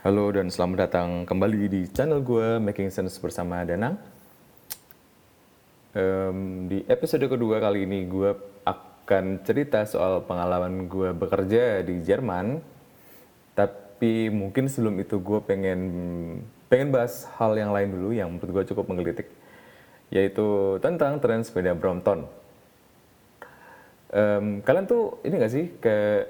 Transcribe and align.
Halo 0.00 0.32
dan 0.32 0.48
selamat 0.48 0.88
datang 0.88 1.28
kembali 1.28 1.68
di 1.68 1.84
channel 1.92 2.24
gue 2.24 2.56
Making 2.56 2.88
Sense 2.88 3.20
bersama 3.20 3.60
Danang. 3.68 4.00
Em, 5.92 6.72
di 6.72 6.80
episode 6.88 7.28
kedua 7.28 7.60
kali 7.60 7.84
ini 7.84 8.08
gue 8.08 8.32
akan 8.64 9.44
cerita 9.44 9.84
soal 9.84 10.24
pengalaman 10.24 10.88
gue 10.88 11.12
bekerja 11.12 11.84
di 11.84 12.00
Jerman. 12.00 12.64
Tapi 13.52 14.32
mungkin 14.32 14.72
sebelum 14.72 14.96
itu 15.04 15.20
gue 15.20 15.44
pengen 15.44 15.80
pengen 16.72 16.96
bahas 16.96 17.28
hal 17.36 17.52
yang 17.60 17.68
lain 17.68 17.92
dulu 17.92 18.16
yang 18.16 18.32
menurut 18.32 18.64
gue 18.64 18.72
cukup 18.72 18.88
menggelitik, 18.88 19.28
yaitu 20.08 20.80
tentang 20.80 21.20
tren 21.20 21.44
sepeda 21.44 21.76
Brompton. 21.76 22.24
Em, 24.16 24.64
kalian 24.64 24.88
tuh 24.88 25.20
ini 25.28 25.36
gak 25.36 25.52
sih 25.52 25.68
ke 25.76 26.24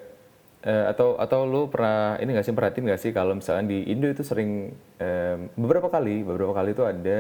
eh, 0.65 0.85
atau 0.93 1.17
atau 1.17 1.49
lu 1.49 1.73
pernah 1.73 2.21
ini 2.21 2.37
gak 2.37 2.47
sih 2.47 2.55
perhatiin 2.57 2.85
gak 2.93 3.01
sih 3.01 3.11
kalau 3.17 3.33
misalkan 3.37 3.69
di 3.69 3.89
Indo 3.89 4.09
itu 4.13 4.21
sering 4.21 4.73
em, 5.01 5.49
beberapa 5.57 5.89
kali 5.89 6.21
beberapa 6.21 6.53
kali 6.53 6.77
itu 6.77 6.85
ada 6.85 7.19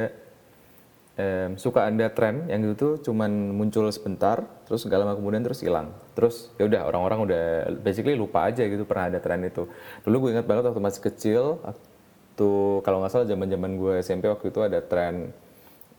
em, 1.16 1.50
suka 1.56 1.88
ada 1.88 2.06
tren 2.12 2.48
yang 2.52 2.60
itu 2.64 2.74
tuh 2.76 2.92
cuman 3.00 3.30
muncul 3.56 3.88
sebentar 3.88 4.44
terus 4.68 4.84
gak 4.84 5.00
lama 5.00 5.16
kemudian 5.16 5.40
terus 5.40 5.60
hilang. 5.64 5.92
Terus 6.12 6.52
ya 6.60 6.68
udah 6.68 6.80
orang-orang 6.88 7.18
udah 7.26 7.44
basically 7.80 8.16
lupa 8.16 8.48
aja 8.48 8.64
gitu 8.64 8.84
pernah 8.84 9.08
ada 9.08 9.18
tren 9.24 9.40
itu. 9.44 9.64
Dulu 10.04 10.28
gue 10.28 10.30
ingat 10.36 10.46
banget 10.48 10.68
waktu 10.68 10.82
masih 10.84 11.02
kecil 11.08 11.42
waktu 11.64 12.50
kalau 12.84 13.04
nggak 13.04 13.12
salah 13.12 13.26
zaman-zaman 13.28 13.70
gue 13.76 13.94
SMP 14.00 14.24
waktu 14.28 14.48
itu 14.48 14.60
ada 14.64 14.80
tren 14.80 15.32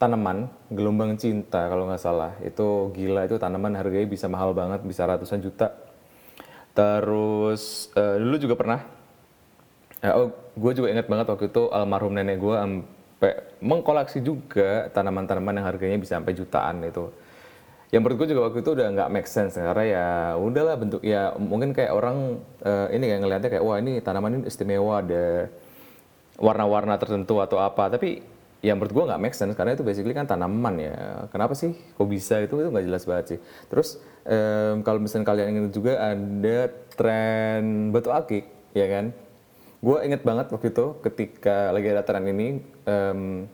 tanaman 0.01 0.49
gelombang 0.73 1.13
cinta 1.17 1.70
kalau 1.70 1.89
nggak 1.89 2.01
salah. 2.01 2.34
Itu 2.45 2.93
gila 2.93 3.26
itu 3.26 3.37
tanaman 3.41 3.73
harganya 3.77 4.05
bisa 4.09 4.26
mahal 4.29 4.53
banget 4.53 4.81
bisa 4.85 5.05
ratusan 5.05 5.41
juta 5.41 5.90
terus 6.71 7.91
eh, 7.95 8.16
dulu 8.20 8.35
juga 8.39 8.55
pernah. 8.55 8.81
Ya, 10.02 10.17
oh 10.17 10.34
gue 10.57 10.71
juga 10.73 10.89
ingat 10.89 11.05
banget 11.05 11.27
waktu 11.29 11.45
itu 11.53 11.70
almarhum 11.70 12.17
nenek 12.17 12.41
gue 12.41 12.55
sampai 12.57 13.34
mengkoleksi 13.62 14.26
juga 14.26 14.90
tanaman-tanaman 14.90 15.62
yang 15.62 15.68
harganya 15.70 15.98
bisa 16.01 16.18
sampai 16.18 16.34
jutaan 16.34 16.82
itu. 16.82 17.13
Yang 17.93 18.01
menurut 18.01 18.18
gue 18.23 18.27
juga 18.34 18.41
waktu 18.49 18.60
itu 18.63 18.71
udah 18.71 18.87
nggak 18.98 19.10
make 19.12 19.29
sense 19.29 19.60
karena 19.60 19.84
ya 19.84 20.07
udahlah 20.40 20.79
bentuk 20.79 21.04
ya 21.04 21.35
mungkin 21.37 21.76
kayak 21.76 21.91
orang 21.91 22.40
eh, 22.63 22.88
ini 22.98 23.05
kayak 23.12 23.20
ngelihatnya 23.21 23.49
kayak 23.51 23.65
wah 23.67 23.77
ini 23.77 23.99
tanaman 24.01 24.41
ini 24.41 24.43
istimewa 24.48 25.04
ada 25.04 25.51
warna-warna 26.41 26.98
tertentu 26.98 27.38
atau 27.38 27.62
apa. 27.62 27.93
Tapi 27.93 28.23
yang 28.62 28.77
menurut 28.77 28.93
gue 28.93 29.04
nggak 29.09 29.21
make 29.21 29.34
sense 29.34 29.57
karena 29.57 29.73
itu 29.73 29.81
basically 29.81 30.13
kan 30.13 30.29
tanaman 30.29 30.77
ya. 30.77 31.26
Kenapa 31.34 31.57
sih 31.57 31.73
kok 31.73 32.05
bisa 32.05 32.37
itu 32.45 32.62
itu 32.62 32.70
nggak 32.70 32.85
jelas 32.85 33.04
banget 33.09 33.26
sih. 33.35 33.40
Terus 33.67 33.98
em, 34.26 34.85
kalau 34.85 35.01
misalnya 35.01 35.26
kalian 35.34 35.48
ingin 35.49 35.65
juga 35.73 35.98
ada 35.98 36.59
tren 36.93 37.89
batu 37.89 38.13
akik 38.13 38.45
ya 38.77 38.85
kan? 38.85 39.05
Gue 39.82 39.98
inget 40.05 40.21
banget 40.21 40.54
waktu 40.54 40.70
itu 40.70 40.85
ketika 41.01 41.73
lagi 41.73 41.89
ada 41.89 42.05
tren 42.05 42.29
ini 42.29 42.62
em, 42.85 43.49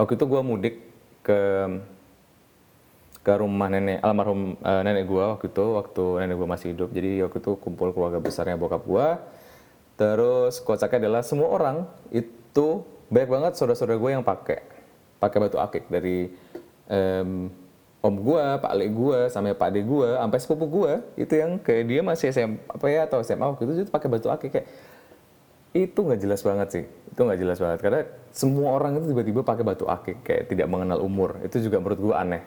waktu 0.00 0.12
itu 0.16 0.24
gue 0.24 0.40
mudik 0.40 0.74
ke 1.20 1.40
ke 3.26 3.34
rumah 3.42 3.66
nenek 3.66 3.98
almarhum 4.06 4.54
eh, 4.62 4.82
nenek 4.86 5.10
gua 5.10 5.34
waktu 5.34 5.50
itu 5.50 5.66
waktu 5.74 6.04
nenek 6.22 6.38
gua 6.38 6.48
masih 6.54 6.70
hidup. 6.70 6.94
Jadi 6.94 7.26
waktu 7.26 7.42
itu 7.42 7.52
kumpul 7.58 7.90
keluarga 7.90 8.22
besarnya 8.22 8.54
bokap 8.54 8.86
gua. 8.86 9.18
Terus 9.98 10.62
kocaknya 10.62 11.02
adalah 11.02 11.26
semua 11.26 11.50
orang 11.50 11.90
itu 12.14 12.86
banyak 13.06 13.30
banget 13.30 13.52
saudara-saudara 13.54 13.98
gue 13.98 14.10
yang 14.10 14.24
pakai 14.26 14.60
pakai 15.16 15.38
batu 15.40 15.56
akik 15.56 15.88
dari 15.88 16.30
em, 16.90 17.50
om 18.06 18.14
gua 18.22 18.62
pak 18.62 18.70
ale 18.70 18.86
gua 18.92 19.26
sampai 19.26 19.56
pak 19.56 19.74
ade 19.74 19.82
gua 19.82 20.22
sampai 20.22 20.38
sepupu 20.38 20.66
gua 20.70 21.02
itu 21.18 21.34
yang 21.34 21.58
kayak 21.58 21.84
dia 21.90 22.00
masih 22.06 22.30
SM 22.30 22.50
apa 22.70 22.86
ya 22.86 23.08
atau 23.10 23.18
SMA 23.26 23.42
waktu 23.42 23.62
itu 23.66 23.72
dia 23.82 23.86
pakai 23.90 24.08
batu 24.08 24.28
akik 24.30 24.50
kayak 24.54 24.68
itu 25.76 25.98
nggak 26.00 26.20
jelas 26.22 26.40
banget 26.40 26.68
sih 26.72 26.84
itu 26.86 27.20
nggak 27.20 27.40
jelas 27.40 27.58
banget. 27.60 27.78
Karena 27.84 28.00
semua 28.32 28.76
orang 28.76 29.00
itu 29.00 29.12
tiba-tiba 29.12 29.40
pakai 29.42 29.64
batu 29.66 29.84
akik 29.90 30.22
kayak 30.24 30.42
tidak 30.48 30.66
mengenal 30.70 31.02
umur 31.02 31.36
itu 31.42 31.60
juga 31.60 31.82
menurut 31.82 32.00
gua 32.00 32.22
aneh. 32.22 32.44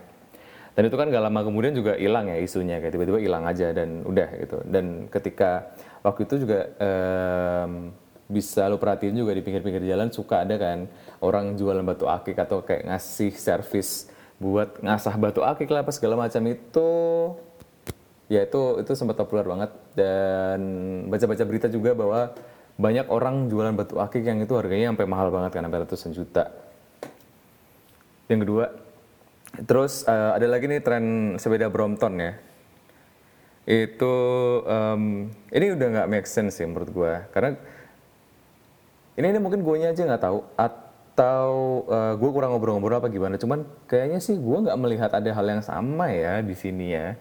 Dan 0.78 0.88
itu 0.88 0.96
kan 0.96 1.12
gak 1.12 1.20
lama 1.20 1.44
kemudian 1.44 1.76
juga 1.76 2.00
hilang 2.00 2.32
ya 2.32 2.40
isunya 2.40 2.80
kayak 2.80 2.96
tiba-tiba 2.96 3.20
hilang 3.20 3.44
aja 3.44 3.76
dan 3.76 4.00
udah 4.08 4.30
gitu. 4.40 4.64
Dan 4.64 5.12
ketika 5.12 5.76
waktu 6.08 6.24
itu 6.24 6.48
juga 6.48 6.72
em, 6.80 7.92
bisa 8.30 8.70
lo 8.70 8.78
perhatiin 8.78 9.18
juga 9.18 9.34
di 9.34 9.42
pinggir-pinggir 9.42 9.82
jalan 9.90 10.14
suka 10.14 10.46
ada 10.46 10.54
kan 10.62 10.86
orang 11.26 11.58
jualan 11.58 11.82
batu 11.82 12.06
akik 12.06 12.38
atau 12.38 12.62
kayak 12.62 12.86
ngasih 12.86 13.34
servis 13.34 14.06
buat 14.38 14.78
ngasah 14.86 15.18
batu 15.18 15.42
akik 15.42 15.68
lah 15.74 15.82
apa 15.82 15.90
segala 15.90 16.16
macam 16.16 16.46
itu. 16.46 16.90
Ya 18.30 18.46
itu 18.46 18.78
itu 18.78 18.94
sempat 18.94 19.18
populer 19.18 19.42
banget 19.42 19.74
dan 19.98 20.62
baca-baca 21.10 21.44
berita 21.50 21.66
juga 21.66 21.98
bahwa 21.98 22.38
banyak 22.78 23.10
orang 23.10 23.50
jualan 23.50 23.74
batu 23.74 23.98
akik 23.98 24.22
yang 24.22 24.38
itu 24.40 24.54
harganya 24.54 24.94
sampai 24.94 25.10
mahal 25.10 25.34
banget 25.34 25.58
kan 25.58 25.66
sampai 25.66 25.82
ratusan 25.82 26.12
juta. 26.14 26.46
Yang 28.30 28.40
kedua 28.46 28.66
terus 29.66 30.06
eh, 30.06 30.32
ada 30.38 30.46
lagi 30.46 30.70
nih 30.70 30.86
tren 30.86 31.06
sepeda 31.42 31.74
Brompton 31.74 32.14
ya. 32.22 32.38
Itu 33.66 34.14
em, 34.70 35.34
ini 35.50 35.66
udah 35.74 35.88
nggak 35.98 36.10
make 36.14 36.30
sense 36.30 36.62
sih 36.62 36.70
menurut 36.70 36.90
gua. 36.94 37.26
Karena 37.34 37.58
ini, 39.20 39.36
ini 39.36 39.40
mungkin 39.44 39.60
guanya 39.68 39.92
aja 39.92 40.08
nggak 40.08 40.24
tahu. 40.24 40.40
Atau 40.56 41.52
eh, 41.92 42.14
gue 42.16 42.30
kurang 42.32 42.56
ngobrol-ngobrol 42.56 43.04
apa 43.04 43.12
gimana. 43.12 43.36
Cuman 43.36 43.68
kayaknya 43.84 44.24
sih 44.24 44.40
gua 44.40 44.64
nggak 44.64 44.80
melihat 44.80 45.12
ada 45.12 45.28
hal 45.28 45.46
yang 45.46 45.60
sama 45.60 46.08
ya 46.16 46.40
di 46.40 46.56
sini 46.56 46.96
ya. 46.96 47.20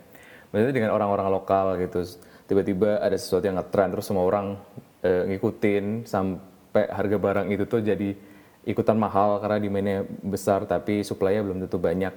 Maksudnya 0.54 0.74
dengan 0.78 0.90
orang-orang 0.94 1.26
lokal 1.34 1.74
gitu. 1.82 2.06
Tiba-tiba 2.46 3.02
ada 3.02 3.18
sesuatu 3.18 3.44
yang 3.44 3.58
ngetren 3.58 3.90
terus 3.92 4.06
semua 4.06 4.22
orang 4.22 4.56
eh, 5.02 5.26
ngikutin 5.34 6.06
sampai 6.06 6.86
harga 6.86 7.16
barang 7.18 7.46
itu 7.50 7.66
tuh 7.66 7.82
jadi 7.82 8.14
ikutan 8.64 8.96
mahal 9.00 9.40
karena 9.42 9.58
demandnya 9.58 9.98
besar 10.22 10.68
tapi 10.68 11.02
supply-nya 11.02 11.42
belum 11.42 11.66
tentu 11.66 11.82
banyak. 11.82 12.14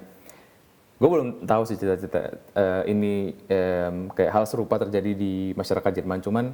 Gue 1.02 1.08
belum 1.10 1.42
tahu 1.42 1.66
sih 1.66 1.74
cita-cita 1.74 2.38
eh, 2.54 2.82
ini 2.86 3.34
em, 3.50 4.06
kayak 4.14 4.30
hal 4.30 4.44
serupa 4.46 4.78
terjadi 4.78 5.18
di 5.18 5.50
masyarakat 5.58 5.90
Jerman. 5.98 6.22
Cuman 6.22 6.44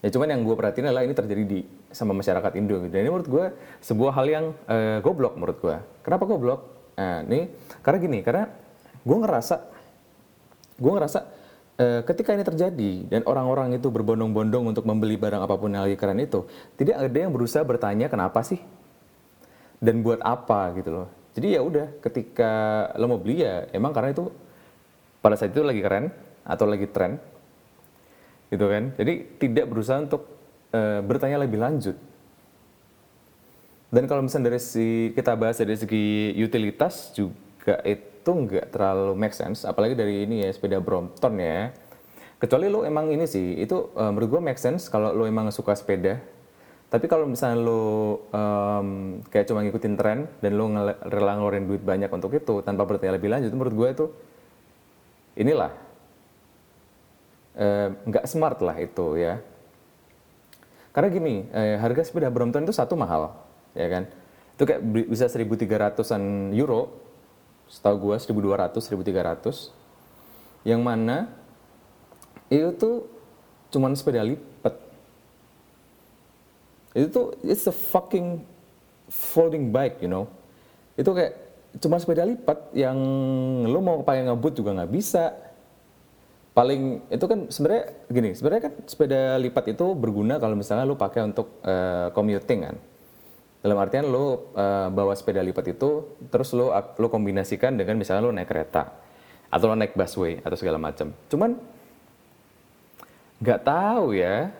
ya 0.00 0.08
cuman 0.08 0.32
yang 0.32 0.40
gue 0.44 0.56
perhatiin 0.56 0.86
adalah 0.88 1.04
ini 1.04 1.12
terjadi 1.12 1.42
di 1.44 1.60
sama 1.92 2.16
masyarakat 2.16 2.52
Indo 2.56 2.80
gitu. 2.80 2.92
dan 2.92 3.04
ini 3.04 3.10
menurut 3.12 3.28
gue 3.28 3.44
sebuah 3.84 4.12
hal 4.16 4.26
yang 4.28 4.44
eh, 4.68 4.98
goblok 5.04 5.36
menurut 5.36 5.58
gue 5.60 5.76
kenapa 6.04 6.24
goblok? 6.24 6.60
Nah 7.00 7.24
ini 7.24 7.48
karena 7.80 7.98
gini 8.00 8.18
karena 8.20 8.44
gue 9.00 9.16
ngerasa 9.16 9.56
gue 10.80 10.92
ngerasa 10.92 11.18
eh, 11.80 12.00
ketika 12.04 12.36
ini 12.36 12.44
terjadi 12.44 12.92
dan 13.08 13.20
orang-orang 13.24 13.76
itu 13.76 13.88
berbondong-bondong 13.88 14.72
untuk 14.72 14.84
membeli 14.88 15.16
barang 15.16 15.40
apa 15.44 15.54
pun 15.56 15.72
yang 15.72 15.84
lagi 15.84 15.96
keren 15.96 16.20
itu 16.20 16.44
tidak 16.76 17.00
ada 17.00 17.18
yang 17.20 17.32
berusaha 17.32 17.64
bertanya 17.64 18.08
kenapa 18.08 18.40
sih? 18.44 18.60
Dan 19.80 20.04
buat 20.04 20.20
apa 20.20 20.76
gitu 20.76 20.92
loh. 20.92 21.08
Jadi 21.32 21.56
ya 21.56 21.64
udah 21.64 21.88
ketika 22.04 22.52
lo 23.00 23.16
mau 23.16 23.20
beli 23.20 23.40
ya 23.40 23.64
emang 23.72 23.96
karena 23.96 24.12
itu 24.12 24.28
pada 25.24 25.40
saat 25.40 25.56
itu 25.56 25.64
lagi 25.64 25.80
keren 25.80 26.12
atau 26.44 26.68
lagi 26.68 26.84
tren 26.88 27.16
gitu 28.50 28.66
kan? 28.66 28.92
Jadi 28.98 29.38
tidak 29.38 29.66
berusaha 29.70 30.02
untuk 30.02 30.26
eh, 30.74 31.00
bertanya 31.00 31.40
lebih 31.40 31.62
lanjut. 31.62 31.96
Dan 33.90 34.06
kalau 34.06 34.22
misalnya 34.22 34.54
dari 34.54 34.62
si 34.62 35.10
kita 35.14 35.34
bahas 35.34 35.58
dari 35.58 35.74
segi 35.74 36.34
utilitas 36.38 37.10
juga 37.10 37.82
itu 37.82 38.30
nggak 38.30 38.70
terlalu 38.70 39.18
make 39.18 39.34
sense 39.34 39.66
apalagi 39.66 39.98
dari 39.98 40.22
ini 40.22 40.46
ya 40.46 40.50
sepeda 40.50 40.78
Brompton 40.78 41.34
ya. 41.38 41.74
Kecuali 42.40 42.70
lo 42.72 42.86
emang 42.86 43.10
ini 43.10 43.26
sih 43.26 43.58
itu 43.58 43.94
eh, 43.94 44.10
menurut 44.10 44.38
gue 44.38 44.40
make 44.42 44.60
sense 44.62 44.90
kalau 44.90 45.14
lo 45.14 45.26
emang 45.26 45.50
suka 45.54 45.74
sepeda. 45.74 46.18
Tapi 46.90 47.06
kalau 47.06 47.22
misalnya 47.22 47.62
lo 47.62 48.26
em, 48.34 49.22
kayak 49.30 49.46
cuma 49.46 49.62
ngikutin 49.62 49.94
tren 49.94 50.26
dan 50.42 50.58
lo 50.58 50.66
rela 51.06 51.38
ngeluarin 51.38 51.70
duit 51.70 51.86
banyak 51.86 52.10
untuk 52.10 52.34
itu 52.34 52.66
tanpa 52.66 52.82
bertanya 52.82 53.14
lebih 53.14 53.30
lanjut 53.30 53.54
menurut 53.54 53.74
gue 53.78 53.88
itu 53.94 54.06
inilah 55.38 55.70
eh, 57.54 57.88
nggak 58.06 58.24
smart 58.26 58.58
lah 58.62 58.76
itu 58.78 59.18
ya 59.18 59.42
karena 60.90 61.08
gini, 61.10 61.34
eh, 61.54 61.78
harga 61.78 62.02
sepeda 62.02 62.26
Brompton 62.34 62.66
itu 62.66 62.74
satu 62.74 62.98
mahal, 62.98 63.30
ya 63.78 63.86
kan? 63.86 64.10
Itu 64.58 64.66
kayak 64.66 64.82
bi- 64.82 65.06
bisa 65.06 65.30
1.300-an 65.30 66.50
euro, 66.50 66.90
setahu 67.70 68.10
gua 68.10 68.16
1.200, 68.18 68.82
1.300. 68.82 69.70
Yang 70.66 70.80
mana 70.82 71.30
itu 72.50 72.74
tuh 72.74 73.06
cuman 73.70 73.94
sepeda 73.94 74.26
lipat. 74.26 74.74
Itu 76.90 77.06
tuh 77.14 77.26
it's 77.46 77.70
a 77.70 77.74
fucking 77.74 78.42
folding 79.06 79.70
bike, 79.70 80.02
you 80.02 80.10
know. 80.10 80.26
Itu 80.98 81.14
kayak 81.14 81.38
cuma 81.78 82.02
sepeda 82.02 82.26
lipat 82.26 82.74
yang 82.74 82.98
lo 83.70 83.78
mau 83.78 84.02
pakai 84.02 84.26
ngebut 84.26 84.58
juga 84.58 84.74
nggak 84.74 84.90
bisa 84.90 85.38
paling 86.50 87.06
itu 87.08 87.24
kan 87.30 87.46
sebenarnya 87.46 87.84
gini 88.10 88.30
sebenarnya 88.34 88.62
kan 88.70 88.74
sepeda 88.84 89.38
lipat 89.38 89.70
itu 89.70 89.86
berguna 89.94 90.42
kalau 90.42 90.58
misalnya 90.58 90.84
lu 90.84 90.98
pakai 90.98 91.22
untuk 91.26 91.62
eh, 91.62 92.08
commuting 92.12 92.60
kan. 92.66 92.76
Dalam 93.60 93.76
artian 93.76 94.08
lu 94.08 94.50
eh, 94.56 94.88
bawa 94.90 95.14
sepeda 95.14 95.40
lipat 95.44 95.76
itu 95.78 96.18
terus 96.32 96.50
lu 96.56 96.70
lu 96.72 97.06
kombinasikan 97.08 97.76
dengan 97.78 97.96
misalnya 98.00 98.26
lu 98.26 98.34
naik 98.34 98.50
kereta 98.50 98.90
atau 99.50 99.64
lu 99.70 99.76
naik 99.78 99.94
busway 99.94 100.42
atau 100.42 100.56
segala 100.58 100.78
macam. 100.78 101.14
Cuman 101.30 101.54
nggak 103.40 103.60
tahu 103.62 104.14
ya. 104.14 104.50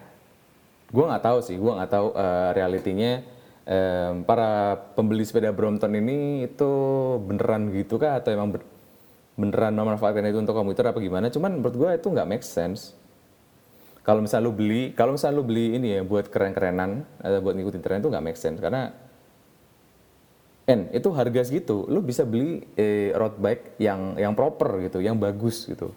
Gue 0.91 1.05
nggak 1.07 1.23
tahu 1.23 1.39
sih 1.47 1.55
gue 1.55 1.71
nggak 1.71 1.91
tahu 1.91 2.07
uh, 2.19 2.51
realitinya 2.51 3.23
um, 3.71 4.27
para 4.27 4.75
pembeli 4.99 5.23
sepeda 5.23 5.55
Brompton 5.55 5.95
ini 5.95 6.51
itu 6.51 6.71
beneran 7.23 7.71
gitu 7.71 7.95
kah 8.03 8.19
atau 8.19 8.35
emang 8.35 8.59
beneran 9.41 9.73
memanfaatkan 9.73 10.29
itu 10.29 10.39
untuk 10.39 10.53
komuter 10.53 10.85
apa 10.85 11.01
gimana 11.01 11.33
cuman 11.33 11.59
menurut 11.59 11.75
gue 11.75 11.91
itu 11.97 12.09
nggak 12.13 12.29
make 12.29 12.45
sense. 12.45 12.93
Kalau 14.01 14.25
misalnya 14.25 14.49
lu 14.49 14.55
beli 14.57 14.93
kalau 14.93 15.17
misalnya 15.17 15.37
lu 15.41 15.45
beli 15.45 15.77
ini 15.77 15.97
ya 15.97 16.03
buat 16.05 16.29
keren-kerenan 16.29 17.05
atau 17.21 17.41
buat 17.41 17.57
ngikutin 17.57 17.81
tren 17.81 18.01
itu 18.01 18.09
nggak 18.13 18.25
make 18.25 18.39
sense 18.41 18.61
karena 18.61 18.93
N 20.71 20.87
itu 20.95 21.09
harga 21.11 21.41
segitu. 21.43 21.89
Lu 21.89 22.05
bisa 22.05 22.23
beli 22.23 22.63
eh, 22.79 23.11
road 23.17 23.41
bike 23.41 23.81
yang 23.83 24.15
yang 24.21 24.33
proper 24.37 24.85
gitu 24.87 25.03
yang 25.03 25.17
bagus 25.19 25.67
gitu. 25.67 25.91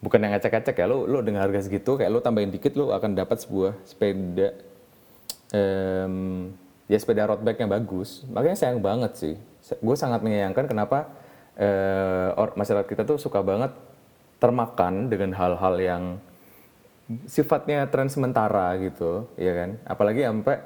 Bukan 0.00 0.16
yang 0.20 0.32
ngecek-ngecek 0.32 0.76
ya 0.80 0.86
lu 0.88 1.04
lu 1.04 1.20
dengan 1.20 1.44
harga 1.44 1.68
segitu 1.68 2.00
kayak 2.00 2.10
lu 2.10 2.20
tambahin 2.24 2.48
dikit 2.48 2.72
lu 2.74 2.88
akan 2.90 3.12
dapat 3.12 3.44
sebuah 3.44 3.76
sepeda 3.84 4.56
um, 5.52 6.48
ya 6.90 6.98
sepeda 6.98 7.28
road 7.30 7.42
bike 7.44 7.60
yang 7.60 7.70
bagus. 7.70 8.24
Makanya 8.28 8.56
sayang 8.56 8.80
banget 8.80 9.12
sih. 9.16 9.34
Gue 9.78 9.94
sangat 9.94 10.24
menyayangkan 10.24 10.66
kenapa 10.66 11.19
uh, 11.60 12.56
masyarakat 12.56 12.88
kita 12.88 13.04
tuh 13.04 13.20
suka 13.20 13.44
banget 13.44 13.70
termakan 14.40 15.12
dengan 15.12 15.36
hal-hal 15.36 15.76
yang 15.76 16.04
sifatnya 17.28 17.84
tren 17.92 18.08
sementara 18.08 18.72
gitu, 18.80 19.28
ya 19.36 19.52
kan? 19.52 19.70
Apalagi 19.84 20.24
sampai 20.24 20.56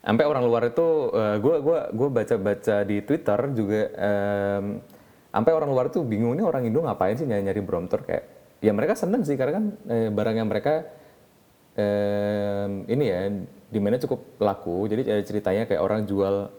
sampai 0.00 0.24
orang 0.24 0.44
luar 0.46 0.70
itu, 0.70 1.10
uh, 1.12 1.36
gua 1.42 1.90
gua 1.90 2.08
baca-baca 2.08 2.86
di 2.86 3.02
Twitter 3.02 3.40
juga, 3.52 3.82
um, 3.98 4.78
sampai 5.34 5.52
orang 5.52 5.70
luar 5.74 5.86
tuh 5.90 6.06
bingung 6.06 6.38
ini 6.38 6.42
orang 6.46 6.64
Indo 6.68 6.80
ngapain 6.84 7.18
sih 7.18 7.26
nyari-nyari 7.26 7.60
Brompton 7.60 8.00
kayak, 8.06 8.24
ya 8.62 8.72
mereka 8.72 8.94
seneng 8.94 9.26
sih 9.26 9.34
karena 9.34 9.58
kan 9.58 9.64
eh, 9.88 10.08
barang 10.12 10.36
yang 10.36 10.48
mereka 10.48 10.84
um, 11.74 12.84
ini 12.86 13.04
ya 13.08 13.20
di 13.70 13.78
mana 13.80 13.96
cukup 13.98 14.36
laku. 14.42 14.86
Jadi 14.90 15.02
ceritanya 15.26 15.64
kayak 15.64 15.82
orang 15.82 16.04
jual 16.04 16.50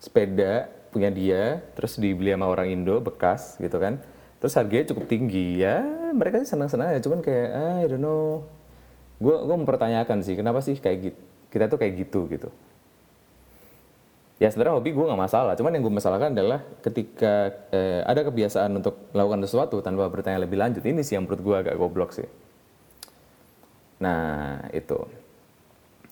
sepeda 0.00 0.68
punya 0.90 1.08
dia, 1.10 1.62
terus 1.78 1.96
dibeli 1.96 2.34
sama 2.34 2.50
orang 2.50 2.70
Indo 2.70 2.98
bekas 3.00 3.56
gitu 3.62 3.78
kan. 3.78 4.02
Terus 4.42 4.52
harganya 4.58 4.90
cukup 4.94 5.04
tinggi. 5.06 5.62
Ya, 5.62 5.82
mereka 6.12 6.42
sih 6.42 6.50
senang-senang 6.50 6.94
ya, 6.94 7.00
cuman 7.00 7.20
kayak 7.22 7.48
ah, 7.54 7.76
I 7.82 7.86
don't 7.88 8.02
know. 8.02 8.44
Gue 9.22 9.36
gue 9.40 9.56
mempertanyakan 9.56 10.24
sih 10.24 10.34
kenapa 10.34 10.64
sih 10.64 10.76
kayak 10.80 10.98
gitu 11.12 11.20
kita 11.50 11.66
tuh 11.66 11.78
kayak 11.82 11.94
gitu 12.06 12.30
gitu. 12.30 12.48
Ya 14.40 14.48
sebenarnya 14.48 14.80
hobi 14.80 14.96
gue 14.96 15.04
nggak 15.04 15.20
masalah 15.20 15.52
cuman 15.52 15.76
yang 15.76 15.82
gue 15.84 15.94
masalahkan 16.00 16.32
adalah 16.32 16.64
ketika 16.80 17.52
eh, 17.74 18.00
ada 18.06 18.24
kebiasaan 18.24 18.72
untuk 18.80 19.12
melakukan 19.12 19.44
sesuatu 19.44 19.76
tanpa 19.84 20.08
bertanya 20.08 20.40
lebih 20.40 20.56
lanjut. 20.56 20.80
Ini 20.80 21.04
sih 21.04 21.18
yang 21.18 21.28
menurut 21.28 21.42
gue 21.44 21.56
agak 21.60 21.76
goblok 21.76 22.16
sih. 22.16 22.24
Nah 24.00 24.64
itu. 24.72 24.96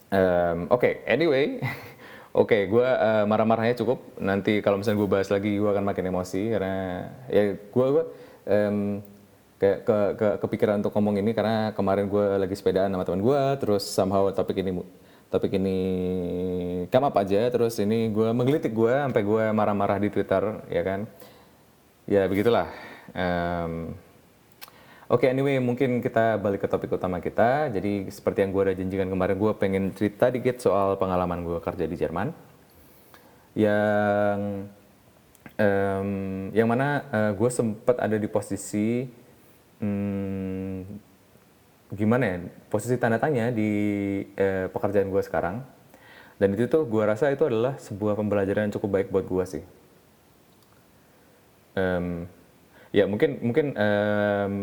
Um, 0.09 0.73
oke 0.73 0.81
okay, 0.81 0.93
anyway 1.05 1.61
oke 2.35 2.49
okay, 2.49 2.67
gue 2.69 2.85
uh, 2.85 3.25
marah-marahnya 3.25 3.79
cukup. 3.81 3.99
Nanti 4.21 4.61
kalau 4.65 4.81
misalnya 4.81 4.99
gue 5.01 5.11
bahas 5.11 5.29
lagi 5.29 5.57
gue 5.57 5.71
akan 5.71 5.85
makin 5.85 6.05
emosi 6.11 6.43
karena 6.53 6.75
ya 7.29 7.43
gue 7.57 7.87
gue 7.93 8.05
um, 8.49 8.79
kayak 9.59 9.79
ke, 9.83 9.99
ke 10.15 10.29
kepikiran 10.47 10.79
untuk 10.81 10.95
ngomong 10.95 11.19
ini 11.19 11.35
karena 11.35 11.75
kemarin 11.75 12.07
gue 12.07 12.25
lagi 12.39 12.55
sepedaan 12.55 12.95
sama 12.95 13.03
teman 13.03 13.23
gue 13.27 13.41
terus 13.59 13.83
somehow 13.83 14.31
topik 14.31 14.63
ini 14.63 14.79
topik 15.29 15.59
ini 15.59 15.79
come 16.89 17.11
up 17.11 17.17
aja 17.19 17.51
terus 17.53 17.77
ini 17.83 18.09
gue 18.09 18.29
menggelitik 18.33 18.73
gue 18.73 18.95
sampai 18.95 19.23
gue 19.27 19.45
marah-marah 19.53 19.99
di 20.01 20.09
Twitter 20.09 20.65
ya 20.73 20.83
kan? 20.87 21.01
Ya 22.09 22.25
begitulah. 22.25 22.73
Um, 23.13 23.93
Oke, 25.09 25.25
okay, 25.25 25.33
anyway, 25.33 25.57
mungkin 25.57 26.05
kita 26.05 26.37
balik 26.37 26.65
ke 26.65 26.69
topik 26.69 26.93
utama 26.93 27.17
kita. 27.25 27.73
Jadi 27.73 28.13
seperti 28.13 28.45
yang 28.45 28.53
gue 28.53 28.63
udah 28.69 28.77
janjikan 28.77 29.09
kemarin, 29.09 29.41
gue 29.41 29.53
pengen 29.57 29.85
cerita 29.97 30.29
dikit 30.29 30.61
soal 30.61 31.01
pengalaman 31.01 31.49
gue 31.49 31.59
kerja 31.65 31.89
di 31.89 31.97
Jerman. 31.97 32.29
Yang 33.57 34.69
um, 35.57 36.11
yang 36.53 36.69
mana 36.69 37.09
uh, 37.09 37.33
gue 37.33 37.51
sempat 37.51 37.97
ada 37.99 38.21
di 38.21 38.29
posisi 38.29 39.09
hmm, 39.81 40.85
gimana 41.97 42.25
ya 42.25 42.37
posisi 42.69 43.01
tanda 43.01 43.17
tanya 43.17 43.49
di 43.49 43.71
eh, 44.37 44.69
pekerjaan 44.69 45.09
gue 45.09 45.23
sekarang 45.25 45.65
dan 46.37 46.49
itu 46.53 46.69
tuh 46.69 46.85
gue 46.85 47.01
rasa 47.01 47.33
itu 47.33 47.49
adalah 47.49 47.81
sebuah 47.81 48.13
pembelajaran 48.13 48.69
yang 48.69 48.75
cukup 48.77 48.91
baik 49.01 49.09
buat 49.09 49.25
gue 49.25 49.45
sih 49.49 49.65
um, 51.81 52.29
ya 52.93 53.09
mungkin 53.09 53.41
mungkin 53.41 53.67
um, 53.73 54.55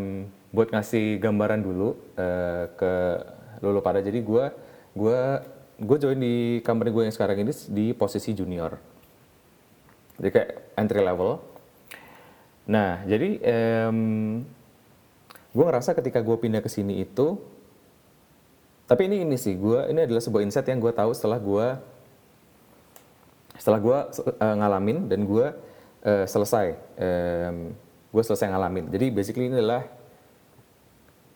buat 0.52 0.70
ngasih 0.74 1.22
gambaran 1.22 1.62
dulu 1.64 1.96
uh, 2.18 2.66
ke 2.76 2.94
lulu 3.64 3.80
pada. 3.82 4.04
Jadi 4.04 4.20
gue 4.22 4.46
gue 4.96 5.20
gue 5.76 5.98
join 6.00 6.20
di 6.20 6.60
company 6.64 6.90
gue 6.92 7.04
yang 7.08 7.16
sekarang 7.16 7.42
ini 7.42 7.54
di 7.72 7.92
posisi 7.92 8.32
junior. 8.32 8.78
Jadi 10.20 10.30
kayak 10.32 10.52
entry 10.80 11.02
level. 11.04 11.42
Nah 12.70 13.04
jadi 13.04 13.30
um, 13.90 14.42
gue 15.56 15.66
ngerasa 15.66 15.96
ketika 15.96 16.20
gue 16.20 16.36
pindah 16.36 16.60
ke 16.60 16.68
sini 16.68 17.00
itu 17.00 17.40
tapi 18.86 19.10
ini 19.10 19.26
ini 19.26 19.40
sih 19.40 19.58
gue 19.58 19.90
ini 19.90 20.06
adalah 20.06 20.22
sebuah 20.22 20.46
insight 20.46 20.70
yang 20.70 20.78
gue 20.78 20.94
tahu 20.94 21.16
setelah 21.16 21.40
gue 21.42 21.68
setelah 23.56 23.80
gue 23.82 23.98
uh, 24.36 24.56
ngalamin 24.62 25.08
dan 25.10 25.24
gue 25.24 25.48
uh, 26.06 26.26
selesai 26.28 26.76
um, 27.00 27.72
gue 28.16 28.24
selesai 28.24 28.48
ngalamin. 28.48 28.88
Jadi 28.92 29.06
basically 29.12 29.52
ini 29.52 29.60
adalah 29.60 29.84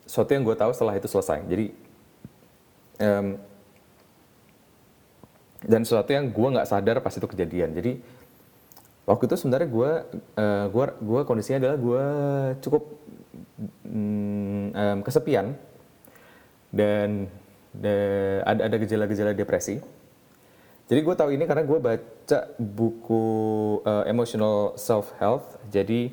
sesuatu 0.09 0.33
yang 0.33 0.41
gue 0.41 0.57
tahu 0.57 0.73
setelah 0.73 0.97
itu 0.97 1.05
selesai 1.05 1.45
jadi 1.45 1.65
um, 3.05 3.37
dan 5.69 5.81
sesuatu 5.85 6.09
yang 6.09 6.33
gue 6.33 6.47
nggak 6.57 6.65
sadar 6.65 6.97
pas 7.05 7.13
itu 7.13 7.27
kejadian 7.29 7.77
jadi 7.77 8.01
waktu 9.05 9.29
itu 9.29 9.35
sebenarnya 9.37 9.69
gue 9.69 9.91
uh, 10.41 10.65
gue 10.73 10.85
gue 10.97 11.21
kondisinya 11.29 11.61
adalah 11.61 11.77
gue 11.77 12.05
cukup 12.65 12.83
um, 13.85 14.99
kesepian 15.05 15.53
dan 16.69 17.29
de, 17.73 17.95
ada 18.45 18.69
ada 18.69 18.75
gejala-gejala 18.77 19.33
depresi. 19.33 19.81
Jadi 20.89 20.99
gue 21.05 21.15
tahu 21.15 21.29
ini 21.37 21.45
karena 21.45 21.61
gue 21.65 21.77
baca 21.77 22.39
buku 22.57 23.25
uh, 23.85 24.05
emotional 24.09 24.73
self 24.73 25.13
health. 25.21 25.57
Jadi 25.69 26.09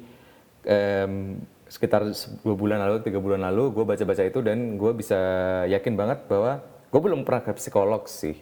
um, 0.69 1.40
sekitar 1.66 2.06
dua 2.46 2.54
bulan 2.54 2.78
lalu, 2.78 3.02
tiga 3.02 3.18
bulan 3.18 3.42
lalu, 3.42 3.74
gue 3.74 3.84
baca-baca 3.84 4.22
itu 4.22 4.38
dan 4.38 4.78
gue 4.78 4.92
bisa 4.94 5.18
yakin 5.66 5.98
banget 5.98 6.22
bahwa 6.30 6.62
gue 6.62 7.00
belum 7.02 7.26
pernah 7.26 7.42
ke 7.42 7.52
psikolog 7.58 8.06
sih. 8.06 8.38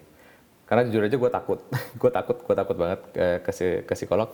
Karena 0.64 0.84
jujur 0.88 1.04
aja 1.04 1.16
gue 1.16 1.30
takut, 1.32 1.60
gue 2.00 2.10
takut, 2.12 2.36
gue 2.40 2.54
takut 2.56 2.76
banget 2.76 3.00
ke, 3.12 3.26
ke, 3.44 3.52
ke 3.84 3.92
psikolog. 3.96 4.28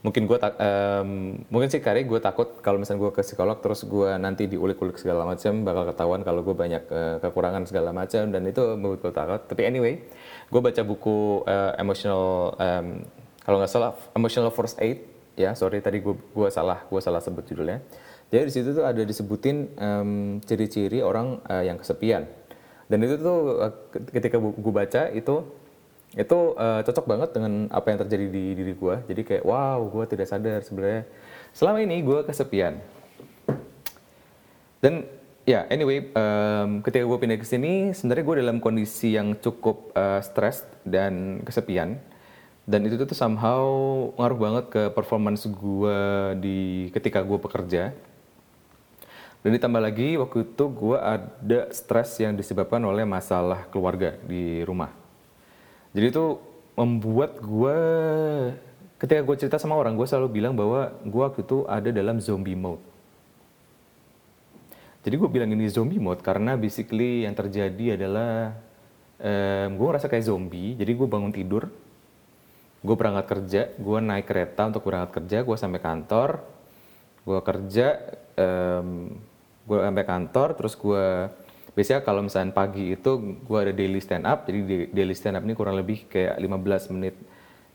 Mungkin 0.00 0.24
gue 0.24 0.38
um, 0.40 1.36
mungkin 1.52 1.68
sih 1.68 1.84
kali 1.84 2.08
gue 2.08 2.16
takut 2.24 2.64
kalau 2.64 2.80
misalnya 2.80 3.04
gue 3.04 3.12
ke 3.12 3.20
psikolog 3.20 3.60
terus 3.60 3.84
gue 3.84 4.16
nanti 4.16 4.48
diulik-ulik 4.48 4.96
segala 4.96 5.28
macam 5.28 5.60
bakal 5.60 5.84
ketahuan 5.92 6.24
kalau 6.24 6.40
gue 6.40 6.56
banyak 6.56 6.88
uh, 6.88 7.16
kekurangan 7.20 7.68
segala 7.68 7.92
macam 7.92 8.32
dan 8.32 8.40
itu 8.48 8.64
membuat 8.80 9.04
gue 9.04 9.12
takut. 9.12 9.40
Tapi 9.44 9.68
anyway 9.68 10.00
gue 10.48 10.60
baca 10.64 10.80
buku 10.88 11.44
uh, 11.44 11.76
emotional 11.76 12.56
um, 12.56 13.04
kalau 13.44 13.60
nggak 13.60 13.68
salah 13.68 13.92
emotional 14.16 14.48
first 14.48 14.80
aid. 14.80 15.04
Ya 15.36 15.52
sorry 15.52 15.84
tadi 15.84 16.00
gue 16.00 16.16
gue 16.16 16.48
salah 16.48 16.80
gue 16.88 17.00
salah 17.04 17.20
sebut 17.20 17.44
judulnya 17.44 17.84
jadi 18.30 18.46
di 18.46 18.52
situ 18.54 18.70
tuh 18.78 18.86
ada 18.86 19.02
disebutin 19.02 19.74
um, 19.74 20.38
ciri-ciri 20.46 21.02
orang 21.02 21.42
uh, 21.50 21.66
yang 21.66 21.82
kesepian. 21.82 22.30
Dan 22.86 23.02
itu 23.02 23.18
tuh 23.18 23.58
uh, 23.58 23.74
ketika 24.14 24.38
gue 24.38 24.72
baca 24.74 25.10
itu 25.10 25.42
itu 26.14 26.38
uh, 26.54 26.82
cocok 26.82 27.06
banget 27.06 27.30
dengan 27.34 27.66
apa 27.70 27.86
yang 27.90 27.98
terjadi 28.06 28.26
di 28.30 28.44
diri 28.54 28.74
gue. 28.78 28.94
Jadi 29.10 29.22
kayak 29.26 29.42
wow 29.42 29.82
gue 29.82 30.04
tidak 30.14 30.30
sadar 30.30 30.62
sebenarnya. 30.62 31.10
Selama 31.50 31.82
ini 31.82 32.06
gue 32.06 32.22
kesepian. 32.22 32.78
Dan 34.78 35.10
ya 35.42 35.66
yeah, 35.66 35.74
anyway 35.74 36.06
um, 36.14 36.86
ketika 36.86 37.02
gue 37.02 37.18
pindah 37.18 37.38
ke 37.42 37.46
sini 37.46 37.90
sebenarnya 37.90 38.24
gue 38.30 38.36
dalam 38.46 38.56
kondisi 38.62 39.18
yang 39.18 39.34
cukup 39.42 39.90
uh, 39.98 40.22
stres 40.22 40.62
dan 40.86 41.42
kesepian. 41.42 41.98
Dan 42.62 42.86
itu 42.86 42.94
tuh 43.02 43.18
somehow 43.18 43.66
ngaruh 44.14 44.38
banget 44.38 44.64
ke 44.70 44.82
performance 44.94 45.50
gue 45.50 45.98
di 46.38 46.86
ketika 46.94 47.26
gue 47.26 47.34
bekerja 47.34 47.90
dan 49.40 49.50
ditambah 49.56 49.80
lagi 49.80 50.20
waktu 50.20 50.44
itu 50.44 50.64
gue 50.68 50.98
ada 51.00 51.60
stres 51.72 52.20
yang 52.20 52.36
disebabkan 52.36 52.84
oleh 52.84 53.08
masalah 53.08 53.64
keluarga 53.72 54.20
di 54.28 54.60
rumah. 54.68 54.92
Jadi 55.96 56.06
itu 56.12 56.36
membuat 56.76 57.40
gue 57.40 57.78
ketika 59.00 59.20
gue 59.24 59.36
cerita 59.40 59.56
sama 59.56 59.80
orang 59.80 59.96
gue 59.96 60.04
selalu 60.04 60.28
bilang 60.28 60.52
bahwa 60.52 60.92
gue 61.00 61.22
waktu 61.24 61.40
itu 61.40 61.64
ada 61.64 61.88
dalam 61.88 62.20
zombie 62.20 62.56
mode. 62.56 62.84
Jadi 65.00 65.14
gue 65.16 65.28
bilang 65.32 65.48
ini 65.48 65.72
zombie 65.72 65.96
mode 65.96 66.20
karena 66.20 66.60
basically 66.60 67.24
yang 67.24 67.32
terjadi 67.32 67.96
adalah 67.96 68.52
um, 69.16 69.68
gue 69.72 69.86
ngerasa 69.88 70.12
kayak 70.12 70.28
zombie. 70.28 70.76
Jadi 70.76 70.92
gue 70.92 71.08
bangun 71.08 71.32
tidur 71.32 71.72
gue 72.80 72.96
berangkat 72.96 73.26
kerja 73.28 73.62
gue 73.76 73.98
naik 74.00 74.24
kereta 74.24 74.72
untuk 74.72 74.88
berangkat 74.88 75.20
kerja 75.20 75.44
gue 75.44 75.56
sampai 75.56 75.80
kantor 75.84 76.40
gue 77.28 77.40
kerja 77.44 77.86
um, 78.40 79.12
gue 79.70 79.78
sampai 79.78 80.02
kantor 80.02 80.48
terus 80.58 80.74
gue 80.74 81.30
biasanya 81.78 82.02
kalau 82.02 82.26
misalnya 82.26 82.50
pagi 82.50 82.98
itu 82.98 83.38
gue 83.46 83.58
ada 83.62 83.70
daily 83.70 84.02
stand 84.02 84.26
up 84.26 84.42
jadi 84.50 84.58
di- 84.66 84.90
daily 84.90 85.14
stand 85.14 85.38
up 85.38 85.46
ini 85.46 85.54
kurang 85.54 85.78
lebih 85.78 86.10
kayak 86.10 86.34
15 86.42 86.90
menit 86.98 87.14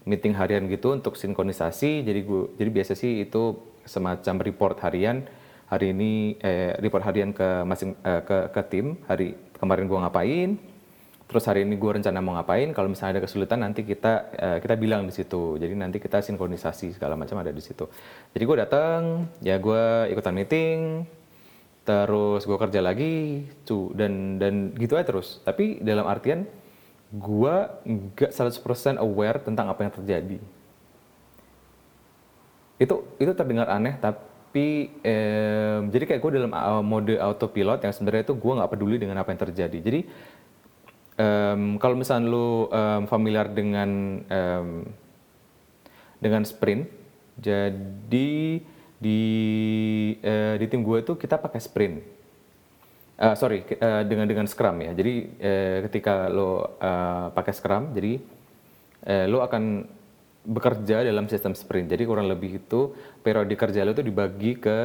meeting 0.06 0.38
harian 0.38 0.70
gitu 0.70 0.94
untuk 0.94 1.18
sinkronisasi. 1.18 2.06
Jadi 2.06 2.20
gue 2.24 2.42
jadi 2.56 2.70
biasa 2.70 2.94
sih 2.94 3.26
itu 3.26 3.58
semacam 3.84 4.36
report 4.46 4.78
harian. 4.86 5.26
Hari 5.66 5.98
ini 5.98 6.38
eh, 6.40 6.78
report 6.78 7.02
harian 7.02 7.34
ke 7.34 7.66
masing 7.66 7.98
eh, 8.06 8.22
ke 8.22 8.54
ke 8.54 8.62
tim. 8.70 9.02
Hari 9.10 9.58
kemarin 9.58 9.90
gue 9.90 10.00
ngapain 10.00 10.52
terus 11.26 11.42
hari 11.50 11.66
ini 11.66 11.74
gue 11.74 11.90
rencana 11.90 12.22
mau 12.22 12.38
ngapain. 12.38 12.70
Kalau 12.70 12.86
misalnya 12.86 13.18
ada 13.18 13.22
kesulitan 13.26 13.66
nanti 13.66 13.82
kita 13.82 14.30
eh, 14.38 14.58
kita 14.62 14.78
bilang 14.78 15.10
di 15.10 15.14
situ. 15.14 15.58
Jadi 15.58 15.74
nanti 15.74 15.98
kita 15.98 16.22
sinkronisasi 16.22 16.94
segala 17.02 17.18
macam 17.18 17.42
ada 17.42 17.50
di 17.50 17.62
situ. 17.66 17.90
Jadi 18.30 18.44
gue 18.46 18.58
datang 18.62 19.26
ya 19.42 19.58
gue 19.58 20.14
ikutan 20.14 20.38
meeting 20.38 21.02
terus 21.86 22.50
gue 22.50 22.58
kerja 22.58 22.82
lagi 22.82 23.46
tuh 23.62 23.94
dan 23.94 24.42
dan 24.42 24.74
gitu 24.74 24.98
aja 24.98 25.06
terus. 25.06 25.40
Tapi 25.46 25.80
dalam 25.86 26.10
artian 26.10 26.50
gue 27.14 27.56
nggak 27.86 28.32
100% 28.34 28.98
aware 28.98 29.38
tentang 29.46 29.70
apa 29.70 29.86
yang 29.86 29.94
terjadi. 29.94 30.38
Itu 32.82 33.06
itu 33.22 33.32
terdengar 33.38 33.70
aneh 33.70 33.96
tapi 34.02 34.90
em, 35.06 35.82
jadi 35.94 36.04
kayak 36.10 36.22
gue 36.26 36.32
dalam 36.42 36.52
uh, 36.52 36.82
mode 36.82 37.16
autopilot 37.22 37.86
yang 37.86 37.94
sebenarnya 37.94 38.28
itu 38.28 38.36
gue 38.36 38.54
nggak 38.58 38.72
peduli 38.74 38.98
dengan 38.98 39.22
apa 39.22 39.30
yang 39.30 39.42
terjadi. 39.46 39.78
Jadi 39.78 40.00
em, 41.22 41.78
kalau 41.78 41.96
misalnya 41.96 42.26
lu 42.26 42.66
em, 42.74 43.06
familiar 43.06 43.46
dengan 43.54 43.90
em, 44.26 44.90
dengan 46.18 46.42
sprint 46.42 46.90
jadi 47.38 48.64
di 49.06 49.22
eh, 50.26 50.58
di 50.58 50.66
tim 50.66 50.82
gue 50.82 50.98
itu 51.06 51.14
kita 51.14 51.38
pakai 51.38 51.62
sprint. 51.62 51.96
Eh, 53.16 53.36
sorry 53.38 53.62
eh, 53.70 54.04
dengan 54.10 54.26
dengan 54.26 54.50
scrum 54.50 54.82
ya. 54.82 54.92
Jadi 54.98 55.14
eh, 55.38 55.78
ketika 55.86 56.26
lo 56.28 56.76
eh, 56.82 57.28
pakai 57.38 57.54
scrum 57.54 57.94
jadi 57.94 58.18
eh, 59.06 59.26
lo 59.30 59.46
akan 59.46 59.86
bekerja 60.46 61.06
dalam 61.06 61.30
sistem 61.30 61.54
sprint. 61.54 61.94
Jadi 61.94 62.04
kurang 62.06 62.26
lebih 62.30 62.62
itu 62.66 62.94
periode 63.22 63.54
kerja 63.54 63.86
lo 63.86 63.94
itu 63.94 64.06
dibagi 64.06 64.58
ke 64.58 64.78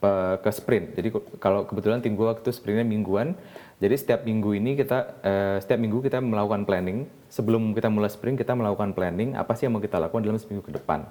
pe- 0.00 0.36
ke 0.40 0.50
sprint. 0.50 0.86
Jadi 0.96 1.08
kalau 1.36 1.68
kebetulan 1.68 2.00
tim 2.00 2.16
gue 2.16 2.26
waktu 2.26 2.48
sprintnya 2.48 2.84
mingguan 2.88 3.36
jadi 3.80 3.96
setiap 3.96 4.28
minggu 4.28 4.60
ini 4.60 4.76
kita 4.76 4.98
eh, 5.24 5.56
setiap 5.60 5.80
minggu 5.80 6.04
kita 6.04 6.20
melakukan 6.20 6.64
planning. 6.64 7.04
Sebelum 7.30 7.70
kita 7.76 7.86
mulai 7.86 8.10
sprint 8.10 8.36
kita 8.40 8.52
melakukan 8.58 8.90
planning 8.96 9.38
apa 9.38 9.54
sih 9.54 9.68
yang 9.68 9.78
mau 9.78 9.84
kita 9.84 10.02
lakukan 10.02 10.26
dalam 10.26 10.40
seminggu 10.42 10.66
ke 10.66 10.74
depan 10.74 11.06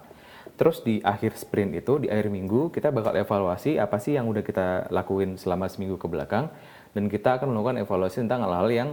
Terus 0.59 0.83
di 0.83 0.99
akhir 0.99 1.39
sprint 1.39 1.71
itu, 1.79 2.03
di 2.03 2.11
akhir 2.11 2.27
minggu, 2.27 2.67
kita 2.75 2.91
bakal 2.91 3.15
evaluasi 3.15 3.79
apa 3.79 3.95
sih 3.95 4.19
yang 4.19 4.27
udah 4.27 4.43
kita 4.43 4.91
lakuin 4.91 5.39
selama 5.39 5.71
seminggu 5.71 5.95
ke 5.95 6.03
belakang, 6.11 6.51
dan 6.91 7.07
kita 7.07 7.39
akan 7.39 7.55
melakukan 7.55 7.79
evaluasi 7.79 8.27
tentang 8.27 8.43
hal-hal 8.43 8.67
yang 8.67 8.89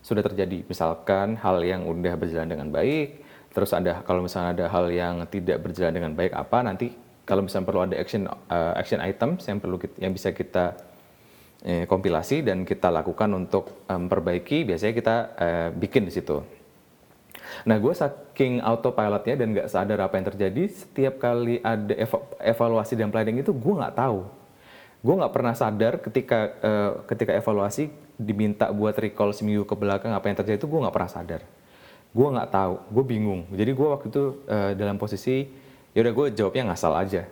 sudah 0.00 0.24
terjadi. 0.24 0.64
Misalkan 0.64 1.36
hal 1.36 1.60
yang 1.60 1.84
udah 1.84 2.16
berjalan 2.16 2.48
dengan 2.48 2.72
baik, 2.72 3.20
terus 3.52 3.76
ada 3.76 4.00
kalau 4.08 4.24
misalnya 4.24 4.56
ada 4.56 4.66
hal 4.72 4.88
yang 4.88 5.20
tidak 5.28 5.68
berjalan 5.68 5.92
dengan 5.92 6.12
baik 6.16 6.32
apa, 6.32 6.64
nanti 6.64 6.96
kalau 7.28 7.44
misalnya 7.44 7.68
perlu 7.68 7.80
ada 7.84 7.96
action 8.00 8.24
uh, 8.24 8.72
action 8.80 9.02
items 9.04 9.44
yang 9.44 9.60
perlu 9.60 9.76
kita, 9.76 10.00
yang 10.00 10.16
bisa 10.16 10.32
kita 10.32 10.80
eh, 11.66 11.84
kompilasi 11.84 12.40
dan 12.40 12.62
kita 12.62 12.88
lakukan 12.88 13.28
untuk 13.36 13.84
eh, 13.84 13.98
memperbaiki, 13.98 14.64
biasanya 14.64 14.94
kita 14.96 15.16
eh, 15.36 15.68
bikin 15.76 16.08
di 16.08 16.12
situ. 16.14 16.55
Nah, 17.64 17.76
gue 17.78 17.92
saking 17.94 18.62
autopilotnya 18.62 19.34
dan 19.34 19.48
nggak 19.54 19.68
sadar 19.70 19.98
apa 20.02 20.14
yang 20.18 20.26
terjadi, 20.28 20.62
setiap 20.70 21.18
kali 21.18 21.62
ada 21.62 21.94
eva- 21.94 22.26
evaluasi 22.42 22.94
dan 22.94 23.10
planning 23.10 23.42
itu 23.42 23.50
gue 23.50 23.74
nggak 23.74 23.96
tahu. 23.96 24.26
Gue 25.04 25.14
nggak 25.14 25.32
pernah 25.34 25.54
sadar 25.54 26.02
ketika 26.02 26.38
eh, 26.60 26.92
ketika 27.10 27.32
evaluasi 27.36 27.92
diminta 28.16 28.72
buat 28.72 28.96
recall 28.96 29.30
seminggu 29.36 29.68
ke 29.68 29.76
belakang 29.76 30.10
apa 30.16 30.26
yang 30.26 30.36
terjadi 30.40 30.58
itu 30.58 30.68
gue 30.68 30.80
nggak 30.82 30.94
pernah 30.94 31.10
sadar. 31.12 31.40
Gue 32.16 32.28
nggak 32.32 32.50
tahu, 32.50 32.74
gue 32.90 33.04
bingung. 33.04 33.44
Jadi 33.52 33.70
gue 33.76 33.88
waktu 33.88 34.06
itu 34.08 34.24
eh, 34.48 34.72
dalam 34.74 34.96
posisi 34.96 35.46
ya 35.92 36.00
udah 36.04 36.12
gue 36.12 36.26
jawabnya 36.34 36.72
ngasal 36.72 36.92
aja. 36.96 37.22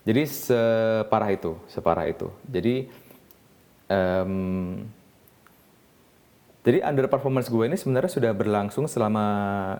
Jadi 0.00 0.22
separah 0.24 1.30
itu, 1.30 1.52
separah 1.68 2.08
itu. 2.08 2.32
Jadi 2.48 2.88
em, 3.84 4.32
jadi 6.60 6.84
underperformance 6.84 7.48
gue 7.48 7.64
ini 7.64 7.76
sebenarnya 7.80 8.12
sudah 8.12 8.32
berlangsung 8.36 8.84
selama 8.84 9.24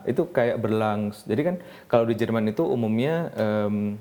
itu 0.09 0.25
kayak 0.33 0.57
berlangsung. 0.57 1.29
Jadi 1.29 1.43
kan 1.45 1.57
kalau 1.93 2.09
di 2.09 2.17
Jerman 2.17 2.49
itu 2.49 2.65
umumnya 2.65 3.29
em, 3.37 4.01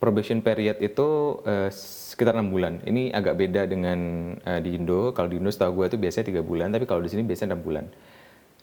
probation 0.00 0.40
period 0.40 0.80
itu 0.80 1.40
eh, 1.44 1.68
sekitar 1.68 2.32
enam 2.40 2.48
bulan. 2.48 2.80
Ini 2.88 3.12
agak 3.12 3.36
beda 3.36 3.68
dengan 3.68 3.98
eh, 4.40 4.60
di 4.64 4.80
Indo. 4.80 5.12
Kalau 5.12 5.28
di 5.28 5.36
Indo 5.36 5.52
setahu 5.52 5.84
gue 5.84 5.92
itu 5.92 5.98
biasanya 6.00 6.26
tiga 6.32 6.40
bulan, 6.40 6.72
tapi 6.72 6.88
kalau 6.88 7.04
di 7.04 7.12
sini 7.12 7.20
biasanya 7.20 7.52
enam 7.52 7.60
bulan. 7.60 7.84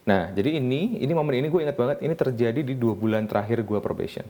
Nah, 0.02 0.34
jadi 0.34 0.58
ini 0.58 0.98
ini 1.06 1.14
momen 1.14 1.38
ini 1.38 1.54
gue 1.54 1.62
ingat 1.62 1.78
banget. 1.78 1.98
Ini 2.02 2.18
terjadi 2.18 2.66
di 2.66 2.74
dua 2.74 2.98
bulan 2.98 3.30
terakhir 3.30 3.62
gue 3.62 3.78
probation. 3.78 4.26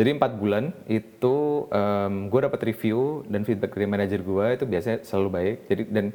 Jadi 0.00 0.16
empat 0.16 0.32
bulan 0.32 0.72
itu 0.88 1.68
em, 1.68 2.32
gue 2.32 2.40
dapat 2.40 2.60
review 2.72 3.28
dan 3.28 3.44
feedback 3.44 3.76
dari 3.76 3.84
manajer 3.84 4.24
gue 4.24 4.46
itu 4.56 4.64
biasanya 4.64 5.04
selalu 5.04 5.28
baik. 5.28 5.56
Jadi 5.68 5.84
dan 5.92 6.06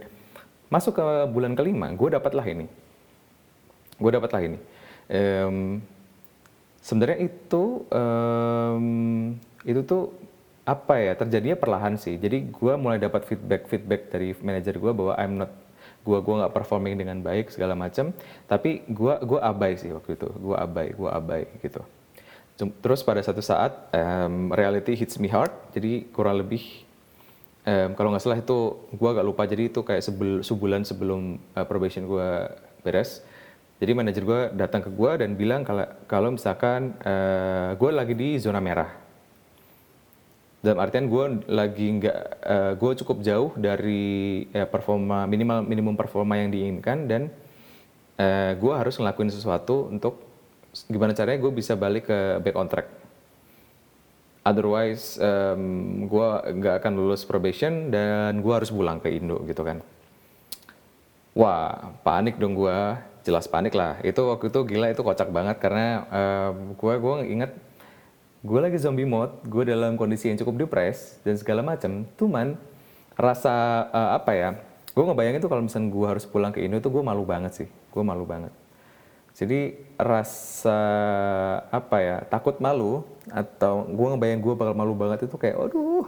masuk 0.74 0.98
ke 0.98 1.06
bulan 1.30 1.54
kelima, 1.54 1.94
gue 1.94 2.10
dapatlah 2.18 2.46
ini. 2.50 2.66
Gue 4.02 4.10
dapatlah 4.10 4.42
ini. 4.42 4.58
Em, 5.06 5.78
sebenarnya 6.82 7.30
itu 7.30 7.86
em, 7.94 8.86
itu 9.70 9.86
tuh 9.86 10.10
apa 10.66 10.98
ya 10.98 11.14
terjadinya 11.14 11.54
perlahan 11.54 11.94
sih. 12.02 12.18
Jadi 12.18 12.50
gue 12.50 12.74
mulai 12.74 12.98
dapat 12.98 13.22
feedback 13.30 13.70
feedback 13.70 14.10
dari 14.10 14.34
manajer 14.42 14.82
gue 14.82 14.92
bahwa 14.92 15.14
I'm 15.14 15.38
not 15.38 15.52
gue 16.04 16.20
gua 16.20 16.44
nggak 16.44 16.56
performing 16.56 17.00
dengan 17.00 17.22
baik 17.24 17.54
segala 17.54 17.78
macam. 17.78 18.12
Tapi 18.50 18.84
gue 18.90 19.14
gua 19.24 19.40
abai 19.46 19.80
sih 19.80 19.94
waktu 19.94 20.20
itu. 20.20 20.28
Gue 20.36 20.56
abai, 20.58 20.92
gue 20.92 21.10
abai 21.10 21.48
gitu. 21.64 21.80
Terus 22.84 23.02
pada 23.02 23.24
satu 23.24 23.40
saat 23.40 23.94
em, 23.96 24.52
reality 24.52 24.98
hits 24.98 25.16
me 25.22 25.32
hard. 25.32 25.52
Jadi 25.72 26.12
kurang 26.12 26.44
lebih 26.44 26.84
em, 27.64 27.92
kalau 27.96 28.12
nggak 28.12 28.24
salah 28.24 28.40
itu 28.40 28.88
gue 28.92 29.10
agak 29.10 29.26
lupa. 29.26 29.44
Jadi 29.48 29.72
itu 29.72 29.82
kayak 29.84 30.04
sebel, 30.04 30.44
sebulan 30.44 30.84
sebelum 30.88 31.40
eh, 31.56 31.66
probation 31.68 32.08
gue 32.08 32.48
beres. 32.84 33.24
Jadi 33.84 33.92
manajer 33.92 34.24
gue 34.24 34.42
datang 34.56 34.80
ke 34.80 34.92
gue 34.94 35.12
dan 35.20 35.36
bilang 35.36 35.68
kalau 35.68 35.84
kalau 36.08 36.30
misalkan 36.32 36.96
gue 37.76 37.92
lagi 37.92 38.16
di 38.16 38.40
zona 38.40 38.64
merah. 38.64 38.88
Dalam 40.64 40.80
artian 40.80 41.12
gue 41.12 41.44
lagi 41.52 42.00
nggak, 42.00 42.20
gue 42.80 42.92
cukup 43.04 43.20
jauh 43.20 43.52
dari 43.60 44.48
eh, 44.56 44.64
performa 44.64 45.28
minimal 45.28 45.68
minimum 45.68 46.00
performa 46.00 46.40
yang 46.40 46.56
diinginkan 46.56 47.12
dan 47.12 47.28
gue 48.56 48.72
harus 48.72 48.96
ngelakuin 48.96 49.28
sesuatu 49.28 49.92
untuk 49.92 50.24
gimana 50.88 51.12
caranya 51.12 51.44
gue 51.44 51.52
bisa 51.52 51.76
balik 51.76 52.08
ke 52.08 52.40
back 52.40 52.56
on 52.56 52.72
track. 52.72 53.03
Otherwise, 54.44 55.16
gue 56.04 56.28
nggak 56.60 56.84
akan 56.84 56.92
lulus 57.00 57.24
probation 57.24 57.88
dan 57.88 58.44
gue 58.44 58.54
harus 58.54 58.68
pulang 58.68 59.00
ke 59.00 59.08
Indo 59.08 59.40
gitu 59.48 59.64
kan. 59.64 59.80
Wah, 61.32 61.96
panik 62.04 62.36
dong 62.36 62.54
gue, 62.54 62.78
jelas 63.24 63.48
panik 63.48 63.72
lah. 63.72 64.04
Itu 64.04 64.28
waktu 64.28 64.52
itu 64.52 64.60
gila, 64.68 64.92
itu 64.92 65.00
kocak 65.00 65.32
banget 65.32 65.64
karena 65.64 66.04
gue 66.76 66.94
gue 67.00 67.14
inget 67.32 67.52
gue 68.44 68.60
lagi 68.60 68.76
zombie 68.76 69.08
mode, 69.08 69.32
gue 69.48 69.64
dalam 69.64 69.96
kondisi 69.96 70.28
yang 70.28 70.36
cukup 70.36 70.68
depres 70.68 71.16
dan 71.24 71.40
segala 71.40 71.64
macam. 71.64 72.04
Cuman 72.20 72.60
rasa 73.16 73.88
eh, 73.96 74.12
apa 74.20 74.32
ya? 74.36 74.50
Gue 74.92 75.08
ngebayangin 75.08 75.40
tuh 75.40 75.50
kalau 75.50 75.64
misalnya 75.64 75.88
gue 75.88 76.08
harus 76.12 76.28
pulang 76.28 76.52
ke 76.52 76.60
Indo 76.60 76.84
tuh 76.84 76.92
gue 76.92 77.00
malu 77.00 77.24
banget 77.24 77.64
sih, 77.64 77.68
gue 77.72 78.04
malu 78.04 78.28
banget. 78.28 78.52
Jadi 79.34 79.74
rasa 79.98 80.80
apa 81.74 81.98
ya? 81.98 82.18
Takut 82.30 82.62
malu 82.62 83.02
atau 83.34 83.90
gue 83.90 84.08
ngebayang 84.14 84.42
gue 84.46 84.54
bakal 84.54 84.76
malu 84.78 84.94
banget 84.94 85.26
itu 85.26 85.36
kayak, 85.42 85.58
aduh, 85.58 86.06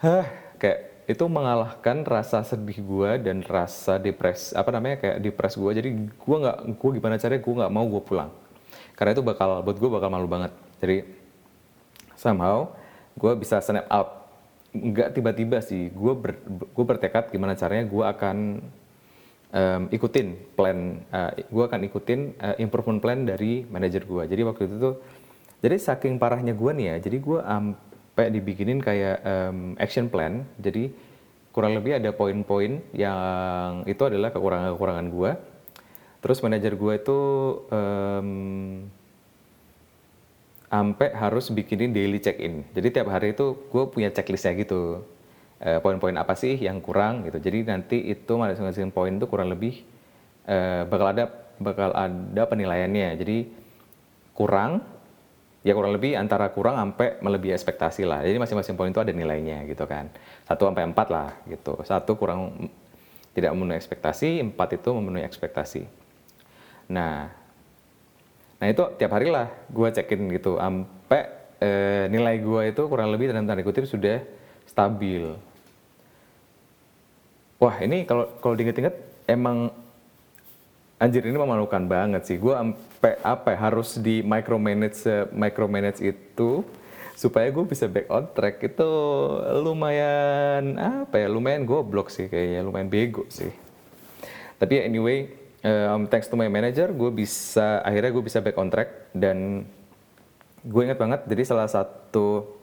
hah, 0.00 0.24
kayak 0.56 1.04
itu 1.10 1.24
mengalahkan 1.26 2.06
rasa 2.06 2.40
sedih 2.46 2.80
gue 2.80 3.10
dan 3.26 3.42
rasa 3.42 3.98
depres 3.98 4.54
apa 4.54 4.70
namanya 4.70 5.02
kayak 5.02 5.18
depres 5.18 5.58
gue 5.58 5.70
jadi 5.74 5.90
gue 5.90 6.36
nggak 6.38 6.58
gue 6.78 6.90
gimana 7.02 7.18
caranya 7.18 7.42
gue 7.42 7.54
nggak 7.58 7.72
mau 7.74 7.84
gue 7.90 8.02
pulang. 8.02 8.30
Karena 8.94 9.10
itu 9.16 9.24
bakal 9.24 9.60
buat 9.66 9.76
gue 9.76 9.90
bakal 9.90 10.08
malu 10.08 10.30
banget. 10.30 10.52
Jadi 10.78 11.04
somehow 12.14 12.72
gue 13.18 13.32
bisa 13.36 13.58
snap 13.60 13.90
out. 13.90 14.30
Nggak 14.70 15.18
tiba-tiba 15.18 15.58
sih 15.60 15.90
gue 15.90 16.12
ber, 16.14 16.38
gue 16.46 16.84
bertekad 16.86 17.34
gimana 17.34 17.58
caranya 17.58 17.84
gue 17.90 18.04
akan 18.06 18.36
em, 19.50 19.82
ikutin 19.90 20.34
plan 20.54 21.02
gue 21.50 21.64
akan 21.64 21.80
ikutin 21.86 22.20
eh, 22.38 22.56
improvement 22.62 23.00
plan 23.02 23.22
dari 23.26 23.66
manajer 23.66 24.06
gue 24.06 24.22
jadi 24.26 24.42
waktu 24.46 24.66
itu 24.66 24.76
tuh 24.78 24.94
jadi 25.60 25.76
saking 25.76 26.16
parahnya 26.16 26.56
gue 26.56 26.70
nih 26.72 26.86
ya 26.86 26.96
jadi 27.10 27.16
gue 27.20 27.40
sampai 27.42 28.26
dibikinin 28.32 28.78
kayak 28.80 29.16
em, 29.22 29.74
action 29.76 30.06
plan 30.08 30.46
jadi 30.58 30.90
kurang 31.50 31.74
lebih 31.74 31.98
ada 31.98 32.14
poin-poin 32.14 32.78
yang 32.94 33.82
itu 33.84 34.02
adalah 34.06 34.30
kekurangan-kekurangan 34.30 35.06
gue 35.10 35.30
terus 36.20 36.38
manajer 36.44 36.76
gue 36.76 36.92
itu 36.94 37.18
em, 37.72 38.28
sampai 40.70 41.10
harus 41.18 41.50
bikinin 41.50 41.90
daily 41.90 42.22
check-in. 42.22 42.62
Jadi 42.70 42.88
tiap 42.94 43.10
hari 43.10 43.34
itu 43.34 43.58
gue 43.58 43.84
punya 43.90 44.08
checklistnya 44.14 44.54
gitu. 44.54 45.02
Eh, 45.60 45.76
poin-poin 45.84 46.16
apa 46.16 46.32
sih 46.32 46.56
yang 46.56 46.80
kurang 46.80 47.28
gitu. 47.28 47.36
Jadi 47.36 47.68
nanti 47.68 48.00
itu 48.08 48.32
masing-masing 48.32 48.88
poin 48.96 49.12
itu 49.12 49.28
kurang 49.28 49.52
lebih 49.52 49.84
eh, 50.48 50.88
bakal 50.88 51.12
ada 51.12 51.28
bakal 51.60 51.92
ada 51.92 52.42
penilaiannya. 52.48 53.20
Jadi 53.20 53.44
kurang 54.32 54.80
ya 55.60 55.76
kurang 55.76 55.92
lebih 55.92 56.16
antara 56.16 56.48
kurang 56.48 56.80
sampai 56.80 57.20
melebihi 57.20 57.52
ekspektasi 57.52 58.08
lah. 58.08 58.24
Jadi 58.24 58.40
masing-masing 58.40 58.72
poin 58.72 58.88
itu 58.88 59.04
ada 59.04 59.12
nilainya 59.12 59.68
gitu 59.68 59.84
kan. 59.84 60.08
Satu 60.48 60.64
sampai 60.64 60.88
empat 60.88 61.12
lah 61.12 61.36
gitu. 61.44 61.76
Satu 61.84 62.16
kurang 62.16 62.72
tidak 63.36 63.52
memenuhi 63.52 63.76
ekspektasi, 63.76 64.40
empat 64.40 64.80
itu 64.80 64.88
memenuhi 64.96 65.28
ekspektasi. 65.28 65.84
Nah, 66.88 67.36
Nah 68.60 68.68
itu 68.68 68.84
tiap 69.00 69.16
hari 69.16 69.32
lah 69.32 69.48
gue 69.72 69.88
cekin 69.88 70.28
gitu, 70.36 70.60
sampai 70.60 71.22
eh, 71.64 72.04
nilai 72.12 72.36
gue 72.44 72.62
itu 72.76 72.82
kurang 72.92 73.08
lebih 73.08 73.32
dalam 73.32 73.48
tanda 73.48 73.64
kutip 73.64 73.88
sudah 73.88 74.20
stabil. 74.68 75.49
Wah 77.60 77.76
ini 77.84 78.08
kalau 78.08 78.24
kalau 78.40 78.56
diinget-inget 78.56 78.96
emang 79.28 79.68
anjir 80.96 81.20
ini 81.28 81.36
memalukan 81.36 81.84
banget 81.84 82.24
sih. 82.24 82.40
Gue 82.40 82.56
sampai 82.56 83.20
apa 83.20 83.52
ya, 83.52 83.58
harus 83.68 84.00
di 84.00 84.24
micromanage 84.24 85.28
micromanage 85.36 86.00
itu 86.00 86.64
supaya 87.12 87.52
gue 87.52 87.64
bisa 87.68 87.84
back 87.84 88.08
on 88.08 88.24
track 88.32 88.64
itu 88.64 88.90
lumayan 89.60 90.80
apa 90.80 91.20
ya 91.20 91.28
lumayan 91.28 91.68
goblok 91.68 92.08
sih 92.08 92.32
kayaknya 92.32 92.64
lumayan 92.64 92.88
bego 92.88 93.28
sih. 93.28 93.52
Tapi 94.56 94.80
anyway 94.80 95.28
um, 95.60 96.08
thanks 96.08 96.32
to 96.32 96.40
my 96.40 96.48
manager 96.48 96.88
gue 96.88 97.10
bisa 97.12 97.84
akhirnya 97.84 98.08
gue 98.08 98.24
bisa 98.24 98.40
back 98.40 98.56
on 98.56 98.72
track 98.72 99.12
dan 99.12 99.68
gue 100.64 100.82
inget 100.84 100.96
banget 100.96 101.20
jadi 101.28 101.42
salah 101.44 101.68
satu 101.68 102.56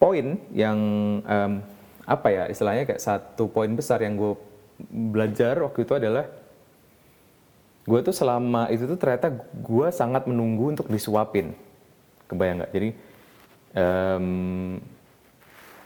poin 0.00 0.40
yang 0.52 0.78
um, 1.24 1.52
apa 2.04 2.28
ya 2.28 2.44
istilahnya 2.52 2.84
kayak 2.84 3.00
satu 3.00 3.48
poin 3.48 3.72
besar 3.72 4.04
yang 4.04 4.20
gue 4.20 4.36
belajar 4.92 5.56
waktu 5.64 5.88
itu 5.88 5.92
adalah 5.96 6.28
gue 7.84 8.00
tuh 8.00 8.16
selama 8.16 8.72
itu 8.72 8.88
tuh 8.88 8.96
ternyata 8.96 9.32
gue 9.52 9.88
sangat 9.92 10.24
menunggu 10.24 10.72
untuk 10.72 10.88
disuapin. 10.88 11.52
Kebayang 12.24 12.64
nggak? 12.64 12.72
Jadi 12.72 12.88
um, 13.76 14.26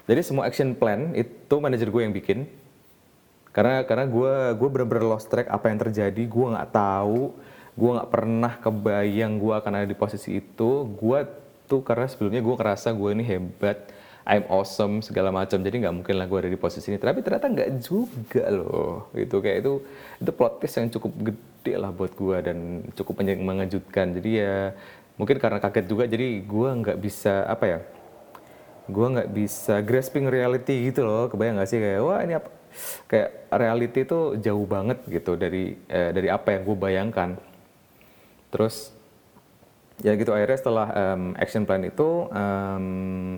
jadi 0.06 0.20
semua 0.22 0.46
action 0.46 0.78
plan 0.78 1.10
itu 1.18 1.54
manajer 1.58 1.90
gue 1.90 2.02
yang 2.02 2.14
bikin. 2.14 2.46
Karena 3.50 3.82
karena 3.82 4.06
gue 4.06 4.54
gue 4.54 4.68
bener-bener 4.70 5.10
lost 5.10 5.26
track 5.26 5.50
apa 5.50 5.66
yang 5.70 5.78
terjadi 5.82 6.22
gue 6.22 6.46
nggak 6.54 6.70
tahu 6.70 7.34
gue 7.78 7.90
nggak 7.94 8.10
pernah 8.10 8.52
kebayang 8.58 9.38
gue 9.38 9.54
akan 9.54 9.72
ada 9.82 9.86
di 9.86 9.94
posisi 9.98 10.38
itu. 10.38 10.86
Gue 10.98 11.26
tuh 11.66 11.82
karena 11.82 12.06
sebelumnya 12.10 12.42
gue 12.42 12.54
ngerasa 12.54 12.94
gue 12.94 13.10
ini 13.14 13.24
hebat 13.26 13.90
I'm 14.28 14.44
awesome 14.52 15.00
segala 15.00 15.32
macam. 15.32 15.56
Jadi 15.64 15.80
nggak 15.80 15.94
mungkin 15.96 16.14
lah 16.20 16.28
gue 16.28 16.38
ada 16.44 16.50
di 16.52 16.60
posisi 16.60 16.92
ini. 16.92 17.00
Tapi 17.00 17.24
ternyata 17.24 17.48
nggak 17.48 17.70
juga 17.80 18.44
loh 18.52 19.08
itu 19.16 19.36
kayak 19.40 19.58
itu 19.64 19.72
itu 20.20 20.30
plot 20.36 20.60
twist 20.60 20.76
yang 20.76 20.88
cukup 20.92 21.12
gede 21.32 21.74
lah 21.80 21.88
buat 21.88 22.12
gue 22.12 22.36
dan 22.44 22.58
cukup 22.92 23.24
mengejutkan. 23.24 24.12
Jadi 24.20 24.30
ya 24.44 24.76
mungkin 25.16 25.40
karena 25.40 25.58
kaget 25.58 25.86
juga 25.88 26.04
jadi 26.04 26.44
gue 26.44 26.68
nggak 26.84 26.98
bisa 27.00 27.48
apa 27.48 27.64
ya 27.66 27.80
gue 28.88 29.06
nggak 29.16 29.30
bisa 29.32 29.80
grasping 29.80 30.28
reality 30.28 30.92
gitu 30.92 31.08
loh. 31.08 31.32
Kebayang 31.32 31.56
nggak 31.56 31.68
sih? 31.72 31.80
Kayak 31.80 32.00
wah 32.04 32.20
ini 32.20 32.34
apa? 32.36 32.48
Kayak 33.08 33.30
reality 33.48 33.98
itu 34.04 34.20
jauh 34.44 34.66
banget 34.68 34.98
gitu 35.08 35.40
dari 35.40 35.72
eh, 35.88 36.12
dari 36.12 36.28
apa 36.28 36.52
yang 36.52 36.68
gue 36.68 36.76
bayangkan. 36.76 37.30
Terus 38.52 38.92
ya 40.02 40.14
gitu 40.14 40.30
akhirnya 40.30 40.58
setelah 40.58 40.86
um, 40.94 41.22
action 41.34 41.66
plan 41.66 41.82
itu 41.82 42.30
um, 42.30 42.86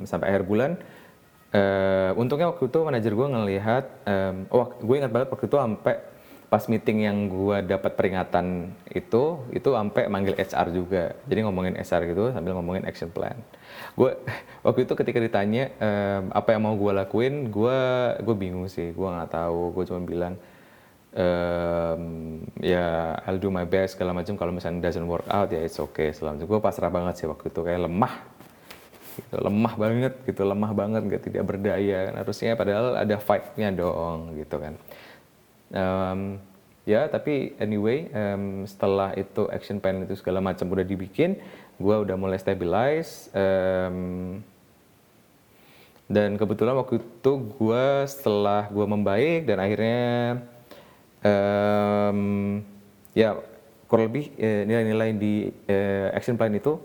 sampai 0.05 0.27
akhir 0.35 0.45
bulan 0.45 0.71
uh, 1.57 2.13
untungnya 2.21 2.53
waktu 2.53 2.69
itu 2.69 2.79
manajer 2.85 3.13
gue 3.17 3.29
ngelihat 3.33 3.85
um, 4.05 4.37
oh 4.53 4.67
gue 4.79 4.97
ingat 5.01 5.13
banget 5.13 5.29
waktu 5.33 5.47
itu 5.49 5.57
sampai 5.57 5.95
pas 6.51 6.67
meeting 6.67 7.07
yang 7.07 7.31
gue 7.31 7.63
dapat 7.63 7.95
peringatan 7.95 8.75
itu 8.91 9.39
itu 9.55 9.71
sampai 9.71 10.11
manggil 10.11 10.35
HR 10.35 10.75
juga. 10.75 11.15
Jadi 11.31 11.47
ngomongin 11.47 11.79
HR 11.79 12.11
gitu 12.11 12.35
sambil 12.35 12.59
ngomongin 12.59 12.83
action 12.91 13.07
plan. 13.07 13.39
Gue 13.95 14.19
waktu 14.67 14.83
itu 14.83 14.99
ketika 14.99 15.23
ditanya 15.23 15.71
um, 15.79 16.35
apa 16.35 16.51
yang 16.51 16.67
mau 16.67 16.75
gue 16.75 16.91
lakuin 16.91 17.55
gue 17.55 17.81
gue 18.19 18.35
bingung 18.35 18.67
sih. 18.67 18.91
Gue 18.91 19.07
nggak 19.07 19.31
tahu 19.31 19.79
gue 19.79 19.85
cuma 19.87 20.03
bilang 20.03 20.35
um, 21.15 22.03
ya 22.63 23.17
I'll 23.27 23.41
do 23.41 23.51
my 23.51 23.67
best 23.67 23.99
segala 23.99 24.15
macam. 24.15 24.35
Kalau 24.39 24.53
misalnya 24.55 24.91
doesn't 24.91 25.07
work 25.07 25.27
out 25.27 25.51
ya 25.51 25.63
it's 25.63 25.79
okay. 25.79 26.15
Selama 26.15 26.43
gue 26.43 26.59
pasrah 26.63 26.93
banget 26.93 27.25
sih 27.25 27.27
waktu 27.27 27.51
itu. 27.51 27.61
Kayak 27.63 27.87
lemah. 27.91 28.15
Gitu, 29.11 29.37
lemah 29.37 29.75
banget 29.75 30.15
gitu 30.27 30.43
lemah 30.47 30.73
banget. 30.73 31.03
Gak 31.07 31.23
tidak 31.31 31.45
berdaya. 31.47 32.01
Harusnya 32.15 32.55
padahal 32.55 32.99
ada 32.99 33.17
fightnya 33.19 33.69
dong 33.75 34.39
gitu 34.39 34.57
kan. 34.59 34.75
Um, 35.71 36.21
ya 36.83 37.07
tapi 37.07 37.55
anyway 37.63 38.11
um, 38.11 38.67
setelah 38.67 39.15
itu 39.15 39.47
action 39.55 39.79
plan 39.79 40.03
itu 40.03 40.19
segala 40.19 40.43
macam 40.43 40.67
udah 40.67 40.83
dibikin 40.83 41.39
gue 41.81 41.97
udah 41.97 42.17
mulai 42.21 42.37
stabilize. 42.37 43.33
Um, 43.33 44.41
dan 46.11 46.35
kebetulan 46.35 46.75
waktu 46.75 46.99
itu 46.99 47.33
gue 47.55 47.87
setelah 48.11 48.67
gue 48.67 48.83
membaik 48.83 49.47
dan 49.47 49.63
akhirnya 49.63 50.43
um, 51.25 52.21
ya 53.17 53.37
kurang 53.91 54.13
lebih 54.13 54.31
eh, 54.39 54.63
nilai-nilai 54.67 55.11
di 55.19 55.35
eh, 55.67 56.09
action 56.15 56.39
plan 56.39 56.53
itu 56.55 56.79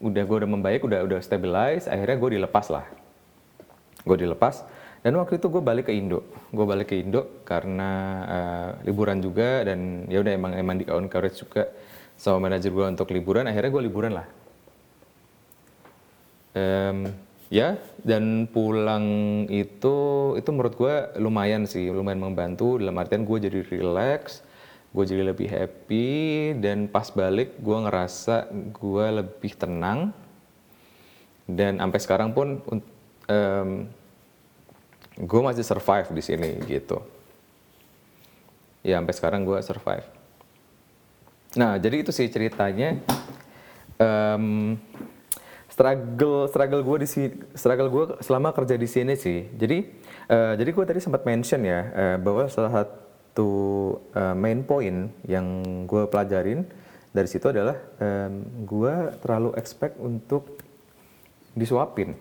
udah 0.00 0.22
gue 0.28 0.36
udah 0.44 0.50
membaik 0.50 0.84
udah 0.84 1.04
udah 1.08 1.20
stabilize 1.24 1.88
akhirnya 1.88 2.16
gue 2.20 2.30
dilepas 2.36 2.66
lah 2.68 2.84
gue 4.04 4.16
dilepas 4.16 4.64
dan 5.06 5.14
waktu 5.22 5.38
itu 5.38 5.46
gue 5.46 5.62
balik 5.62 5.86
ke 5.86 5.94
Indo. 5.94 6.26
Gue 6.50 6.66
balik 6.66 6.90
ke 6.90 6.98
Indo 6.98 7.42
karena 7.46 7.90
uh, 8.26 8.68
liburan 8.82 9.22
juga 9.22 9.62
dan 9.62 10.02
ya 10.10 10.18
udah 10.18 10.32
emang 10.34 10.52
emang 10.58 10.82
di 10.82 10.84
encourage 10.90 11.46
juga 11.46 11.70
sama 12.18 12.50
manajer 12.50 12.74
gue 12.74 12.86
untuk 12.90 13.14
liburan. 13.14 13.46
Akhirnya 13.46 13.70
gue 13.70 13.82
liburan 13.86 14.12
lah. 14.18 14.26
Um, 16.58 17.06
ya 17.46 17.78
dan 18.02 18.50
pulang 18.50 19.06
itu 19.46 19.94
itu 20.34 20.48
menurut 20.50 20.74
gue 20.74 20.94
lumayan 21.22 21.64
sih, 21.66 21.90
lumayan 21.90 22.22
membantu. 22.22 22.78
Dalam 22.78 22.98
artian 22.98 23.22
gue 23.22 23.38
jadi 23.38 23.60
relax, 23.62 24.42
gue 24.90 25.04
jadi 25.06 25.22
lebih 25.30 25.48
happy 25.50 26.08
dan 26.58 26.90
pas 26.90 27.06
balik 27.10 27.54
gue 27.62 27.78
ngerasa 27.86 28.50
gue 28.74 29.06
lebih 29.22 29.52
tenang. 29.54 30.10
Dan 31.46 31.78
sampai 31.78 32.00
sekarang 32.02 32.34
pun 32.34 32.58
um, 33.30 33.70
gue 35.16 35.40
masih 35.40 35.62
survive 35.62 36.10
di 36.10 36.22
sini 36.22 36.50
gitu. 36.66 36.98
Ya 38.82 38.98
sampai 38.98 39.14
sekarang 39.14 39.40
gue 39.46 39.58
survive. 39.62 40.06
Nah 41.54 41.78
jadi 41.78 42.02
itu 42.02 42.10
sih 42.10 42.26
ceritanya. 42.26 42.98
Um, 43.96 44.76
struggle 45.76 46.48
struggle 46.48 46.80
gue 46.80 46.96
di 47.04 47.08
struggle 47.52 47.92
gue 47.92 48.04
selama 48.24 48.56
kerja 48.56 48.80
di 48.80 48.88
sini 48.88 49.12
sih 49.12 49.44
jadi 49.52 49.84
uh, 50.32 50.52
jadi 50.56 50.70
gue 50.72 50.84
tadi 50.88 51.00
sempat 51.04 51.28
mention 51.28 51.60
ya 51.60 51.80
uh, 51.92 52.16
bahwa 52.16 52.48
salah 52.48 52.72
satu 52.72 53.52
uh, 54.16 54.32
main 54.32 54.64
point 54.64 55.12
yang 55.28 55.44
gue 55.84 56.08
pelajarin 56.08 56.64
dari 57.12 57.28
situ 57.28 57.52
adalah 57.52 57.76
um, 58.00 58.40
gue 58.64 58.94
terlalu 59.20 59.52
expect 59.60 60.00
untuk 60.00 60.48
disuapin 61.52 62.16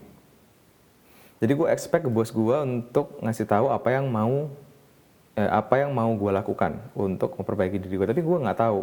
jadi 1.39 1.51
gue 1.55 1.67
expect 1.71 2.03
ke 2.03 2.11
bos 2.11 2.31
gue 2.35 2.57
untuk 2.59 3.23
ngasih 3.23 3.47
tahu 3.47 3.71
apa 3.71 3.87
yang 3.91 4.11
mau 4.11 4.51
eh, 5.35 5.49
apa 5.51 5.83
yang 5.83 5.91
mau 5.91 6.07
gue 6.15 6.31
lakukan 6.31 6.79
untuk 6.95 7.35
memperbaiki 7.35 7.77
diri 7.79 7.99
gue. 7.99 8.07
Tapi 8.07 8.21
gue 8.23 8.37
nggak 8.39 8.59
tahu. 8.59 8.81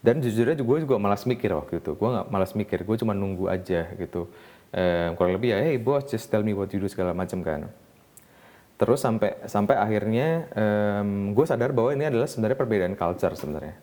Dan 0.00 0.24
jujurnya 0.24 0.56
gue 0.56 0.78
juga 0.80 0.96
malas 0.96 1.28
mikir 1.28 1.52
waktu 1.52 1.84
itu. 1.84 1.92
Gue 1.94 2.08
nggak 2.08 2.28
malas 2.32 2.52
mikir. 2.56 2.84
Gue 2.88 2.96
cuma 2.96 3.12
nunggu 3.12 3.52
aja 3.52 3.84
gitu. 3.96 4.32
Eh, 4.72 5.12
kurang 5.18 5.34
lebih 5.36 5.50
ya, 5.52 5.58
hey 5.66 5.76
bos, 5.82 6.06
just 6.06 6.30
tell 6.30 6.46
me 6.46 6.54
what 6.54 6.70
you 6.70 6.78
do 6.78 6.88
segala 6.88 7.10
macam 7.10 7.42
kan. 7.42 7.66
Terus 8.80 9.02
sampai 9.02 9.44
sampai 9.44 9.76
akhirnya 9.76 10.48
um, 10.56 11.36
gue 11.36 11.44
sadar 11.44 11.74
bahwa 11.76 11.92
ini 11.92 12.08
adalah 12.08 12.24
sebenarnya 12.24 12.56
perbedaan 12.56 12.94
culture 12.96 13.34
sebenarnya. 13.36 13.76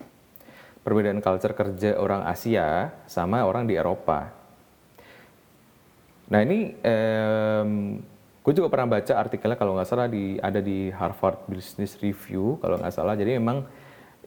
Perbedaan 0.82 1.22
culture 1.22 1.54
kerja 1.54 2.00
orang 2.00 2.26
Asia 2.26 2.98
sama 3.06 3.44
orang 3.44 3.68
di 3.68 3.76
Eropa 3.76 4.38
Nah 6.28 6.40
ini 6.44 6.76
um, 6.76 7.72
gue 8.44 8.54
juga 8.56 8.68
pernah 8.68 9.00
baca 9.00 9.14
artikelnya 9.16 9.58
kalau 9.60 9.76
nggak 9.80 9.88
salah 9.88 10.08
di 10.12 10.36
ada 10.40 10.60
di 10.60 10.92
Harvard 10.92 11.48
Business 11.48 11.96
Review 12.04 12.60
kalau 12.60 12.80
nggak 12.80 12.96
salah. 12.96 13.16
Jadi 13.16 13.40
memang 13.40 13.64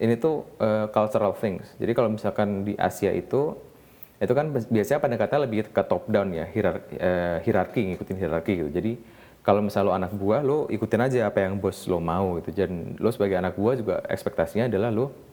ini 0.01 0.17
tuh 0.17 0.49
uh, 0.57 0.89
cultural 0.89 1.37
things. 1.37 1.77
Jadi 1.77 1.91
kalau 1.93 2.09
misalkan 2.09 2.65
di 2.65 2.73
Asia 2.73 3.13
itu 3.13 3.53
itu 4.21 4.33
kan 4.37 4.53
biasanya 4.53 4.99
pendekatnya 5.01 5.39
lebih 5.45 5.69
ke 5.73 5.81
top 5.85 6.05
down 6.09 6.29
ya, 6.33 6.45
hierarki, 6.45 6.93
uh, 6.97 7.37
hierarki 7.41 7.81
ngikutin 7.93 8.17
hierarki 8.17 8.53
gitu. 8.65 8.69
Jadi 8.73 8.91
kalau 9.41 9.61
misalnya 9.65 9.89
lo 9.89 9.93
anak 9.97 10.11
buah, 10.13 10.41
lo 10.45 10.69
ikutin 10.69 11.01
aja 11.01 11.29
apa 11.29 11.45
yang 11.45 11.57
bos 11.57 11.85
lo 11.85 11.97
mau 12.01 12.37
gitu. 12.41 12.53
Dan 12.53 12.97
lo 12.97 13.09
sebagai 13.13 13.37
anak 13.37 13.57
buah 13.57 13.73
juga 13.77 13.95
ekspektasinya 14.09 14.69
adalah 14.69 14.89
lo 14.89 15.31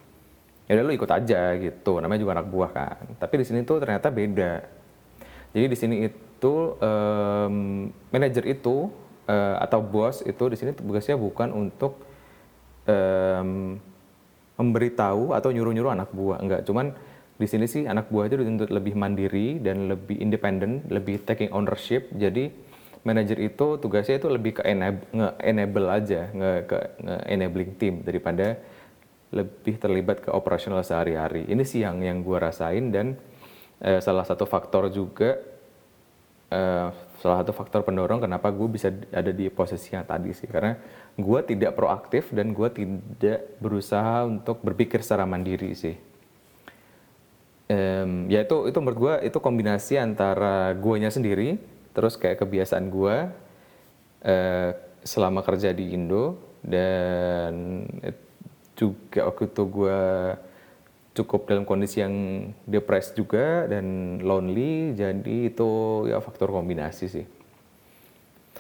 ya 0.68 0.76
udah 0.76 0.84
lu 0.84 0.92
ikut 0.92 1.10
aja 1.10 1.56
gitu 1.56 1.96
namanya 1.96 2.20
juga 2.20 2.32
anak 2.38 2.48
buah 2.52 2.70
kan 2.70 3.04
tapi 3.16 3.40
di 3.40 3.44
sini 3.48 3.64
tuh 3.64 3.80
ternyata 3.80 4.12
beda 4.12 4.60
jadi 5.56 5.64
di 5.64 5.76
sini 5.80 5.96
itu 6.12 6.54
um, 6.76 7.88
manajer 8.12 8.44
itu 8.44 8.92
uh, 9.24 9.56
atau 9.64 9.80
bos 9.80 10.20
itu 10.28 10.44
di 10.52 10.56
sini 10.60 10.76
tugasnya 10.76 11.16
bukan 11.16 11.56
untuk 11.56 11.96
um, 12.84 13.80
memberitahu 14.58 15.32
atau 15.32 15.48
nyuruh-nyuruh 15.54 15.94
anak 15.94 16.10
buah 16.12 16.42
enggak 16.42 16.66
cuman 16.66 16.92
di 17.38 17.46
sini 17.46 17.70
sih 17.70 17.86
anak 17.86 18.10
buah 18.10 18.26
itu 18.26 18.42
dituntut 18.42 18.74
lebih 18.74 18.98
mandiri 18.98 19.62
dan 19.62 19.86
lebih 19.86 20.18
independen 20.18 20.82
lebih 20.90 21.22
taking 21.22 21.54
ownership 21.54 22.10
jadi 22.12 22.50
manajer 23.06 23.38
itu 23.40 23.78
tugasnya 23.78 24.18
itu 24.18 24.28
lebih 24.28 24.60
ke 24.60 24.62
enable, 24.66 25.06
enable 25.40 25.86
aja 25.88 26.28
nge, 26.34 26.52
ke 26.66 26.78
nge 27.00 27.16
enabling 27.30 27.70
team 27.78 27.94
daripada 28.02 28.58
lebih 29.28 29.76
terlibat 29.76 30.24
ke 30.24 30.30
operasional 30.32 30.80
sehari-hari. 30.80 31.44
Ini 31.48 31.62
sih 31.64 31.84
yang 31.84 32.00
yang 32.00 32.24
gue 32.24 32.38
rasain 32.40 32.88
dan 32.88 33.16
uh, 33.84 34.00
salah 34.00 34.24
satu 34.24 34.48
faktor 34.48 34.88
juga 34.88 35.36
uh, 36.52 36.88
salah 37.18 37.36
satu 37.42 37.50
faktor 37.50 37.82
pendorong 37.82 38.22
kenapa 38.22 38.48
gue 38.54 38.68
bisa 38.70 38.94
ada 39.10 39.32
di 39.34 39.50
posisi 39.50 39.92
yang 39.92 40.06
tadi 40.06 40.30
sih 40.30 40.46
karena 40.46 40.78
gue 41.18 41.40
tidak 41.42 41.74
proaktif 41.74 42.30
dan 42.30 42.54
gue 42.54 42.68
tidak 42.70 43.58
berusaha 43.58 44.22
untuk 44.22 44.62
berpikir 44.62 45.02
secara 45.02 45.26
mandiri 45.26 45.74
sih. 45.74 45.96
Um, 47.68 48.32
ya 48.32 48.48
itu 48.48 48.64
itu 48.64 48.78
menurut 48.80 48.98
gue 48.98 49.14
itu 49.28 49.38
kombinasi 49.44 50.00
antara 50.00 50.72
guanya 50.72 51.12
sendiri 51.12 51.60
terus 51.92 52.16
kayak 52.16 52.40
kebiasaan 52.40 52.88
gue 52.88 53.16
uh, 54.24 54.70
selama 55.04 55.44
kerja 55.44 55.76
di 55.76 55.92
Indo 55.92 56.40
dan 56.64 57.84
juga 58.78 59.28
waktu 59.28 59.52
itu 59.52 59.62
gue 59.68 60.00
cukup 61.22 61.50
dalam 61.50 61.66
kondisi 61.66 62.00
yang 62.00 62.14
depressed 62.64 63.18
juga 63.18 63.66
dan 63.66 64.18
lonely 64.22 64.94
jadi 64.94 65.36
itu 65.50 65.70
ya 66.06 66.22
faktor 66.22 66.54
kombinasi 66.54 67.06
sih. 67.10 67.26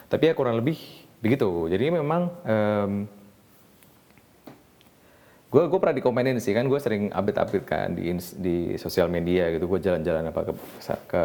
Tapi 0.08 0.30
ya 0.30 0.32
kurang 0.34 0.58
lebih 0.58 0.78
begitu. 1.20 1.68
Jadi 1.70 1.84
memang 1.92 2.32
um, 2.42 2.92
gue 5.48 5.62
gue 5.64 5.78
pernah 5.80 5.96
dikomenin 5.96 6.38
sih 6.44 6.52
kan 6.52 6.68
gue 6.68 6.76
sering 6.76 7.08
update 7.08 7.40
update 7.40 7.66
kan 7.66 7.96
di 7.96 8.12
di 8.36 8.76
sosial 8.76 9.08
media 9.08 9.48
gitu 9.48 9.64
gue 9.64 9.80
jalan-jalan 9.80 10.28
apa 10.28 10.40
ke 10.44 10.52
ke 11.08 11.22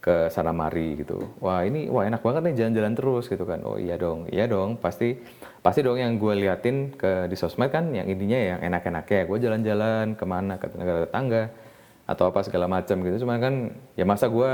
ke 0.00 0.32
sana 0.32 0.50
mari 0.50 0.96
gitu. 0.96 1.20
Wah 1.44 1.60
ini 1.60 1.92
wah 1.92 2.08
enak 2.08 2.24
banget 2.24 2.42
nih 2.48 2.54
jalan-jalan 2.56 2.94
terus 2.96 3.24
gitu 3.28 3.44
kan. 3.44 3.60
Oh 3.68 3.76
iya 3.76 4.00
dong, 4.00 4.26
iya 4.32 4.48
dong 4.48 4.80
pasti 4.80 5.20
pasti 5.60 5.84
dong 5.84 6.00
yang 6.00 6.16
gue 6.16 6.34
liatin 6.40 6.96
ke 6.96 7.28
di 7.28 7.36
sosmed 7.36 7.68
kan 7.68 7.92
yang 7.92 8.08
intinya 8.08 8.40
yang 8.40 8.60
enak-enaknya 8.64 9.28
gue 9.28 9.38
jalan-jalan 9.44 10.06
ke 10.16 10.24
mana 10.24 10.56
ke 10.56 10.72
negara 10.72 11.04
tetangga 11.04 11.52
atau 12.08 12.32
apa 12.32 12.40
segala 12.42 12.66
macam 12.66 12.96
gitu. 13.04 13.28
Cuman 13.28 13.38
kan 13.38 13.54
ya 13.94 14.08
masa 14.08 14.32
gue 14.32 14.52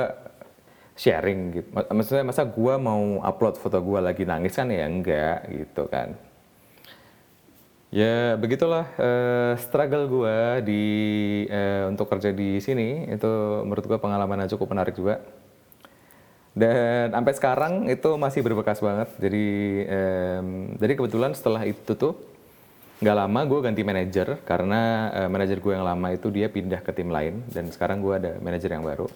sharing 0.98 1.40
gitu. 1.54 1.68
Maksudnya 1.72 2.24
masa 2.26 2.42
gue 2.42 2.74
mau 2.82 3.22
upload 3.22 3.54
foto 3.54 3.78
gue 3.78 4.00
lagi 4.02 4.26
nangis 4.26 4.58
kan 4.58 4.66
ya 4.66 4.90
enggak 4.90 5.46
gitu 5.46 5.86
kan. 5.86 6.18
Ya 7.96 8.36
begitulah 8.36 8.92
uh, 9.00 9.56
struggle 9.56 10.04
gue 10.04 10.38
di 10.68 10.84
uh, 11.48 11.88
untuk 11.88 12.12
kerja 12.12 12.28
di 12.28 12.60
sini. 12.60 13.08
Itu 13.08 13.64
menurut 13.64 13.88
gue 13.88 13.96
pengalaman 13.96 14.44
yang 14.44 14.52
cukup 14.52 14.76
menarik 14.76 14.92
juga. 14.92 15.24
Dan 16.52 17.16
sampai 17.16 17.32
sekarang 17.32 17.72
itu 17.88 18.20
masih 18.20 18.44
berbekas 18.44 18.84
banget. 18.84 19.08
Jadi 19.16 19.44
um, 19.88 20.76
jadi 20.76 20.92
kebetulan 20.92 21.32
setelah 21.32 21.64
itu 21.64 21.96
tuh 21.96 22.20
nggak 23.00 23.16
lama 23.16 23.40
gue 23.48 23.58
ganti 23.64 23.80
manajer. 23.80 24.44
Karena 24.44 25.08
uh, 25.16 25.28
manajer 25.32 25.56
gue 25.56 25.72
yang 25.72 25.88
lama 25.88 26.12
itu 26.12 26.28
dia 26.28 26.52
pindah 26.52 26.84
ke 26.84 26.92
tim 26.92 27.08
lain. 27.08 27.48
Dan 27.48 27.72
sekarang 27.72 28.04
gue 28.04 28.12
ada 28.12 28.32
manajer 28.44 28.76
yang 28.76 28.84
baru. 28.84 29.08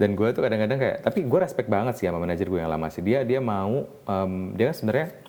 Dan 0.00 0.16
gue 0.16 0.28
tuh 0.32 0.40
kadang-kadang 0.40 0.80
kayak 0.80 1.04
tapi 1.04 1.20
gue 1.20 1.40
respect 1.44 1.68
banget 1.68 2.00
sih 2.00 2.08
sama 2.08 2.16
manajer 2.24 2.48
gue 2.48 2.64
yang 2.64 2.72
lama 2.72 2.88
sih. 2.88 3.04
Dia 3.04 3.28
dia 3.28 3.44
mau 3.44 3.84
um, 4.08 4.56
dia 4.56 4.72
kan 4.72 4.76
sebenarnya 4.80 5.25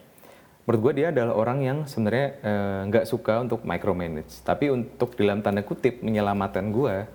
menurut 0.67 0.91
gue 0.91 0.93
dia 0.99 1.15
adalah 1.15 1.34
orang 1.39 1.60
yang 1.63 1.77
sebenarnya 1.88 2.27
eh, 2.43 2.80
nggak 2.91 3.06
uh, 3.08 3.10
suka 3.10 3.39
untuk 3.39 3.63
micromanage. 3.63 4.43
Tapi 4.43 4.67
untuk 4.67 5.15
dalam 5.15 5.39
tanda 5.39 5.63
kutip 5.63 6.03
menyelamatkan 6.03 6.75
gue 6.75 7.08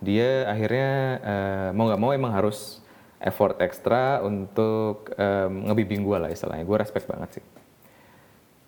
dia 0.00 0.48
akhirnya 0.48 0.90
uh, 1.20 1.68
mau 1.76 1.92
nggak 1.92 2.00
mau 2.00 2.10
emang 2.16 2.32
harus 2.32 2.80
effort 3.20 3.56
ekstra 3.60 4.20
untuk 4.20 5.12
um, 5.16 5.68
ngebimbing 5.68 6.00
gue 6.00 6.16
lah 6.16 6.30
istilahnya. 6.32 6.64
Gue 6.64 6.76
respect 6.80 7.04
banget 7.04 7.40
sih. 7.40 7.44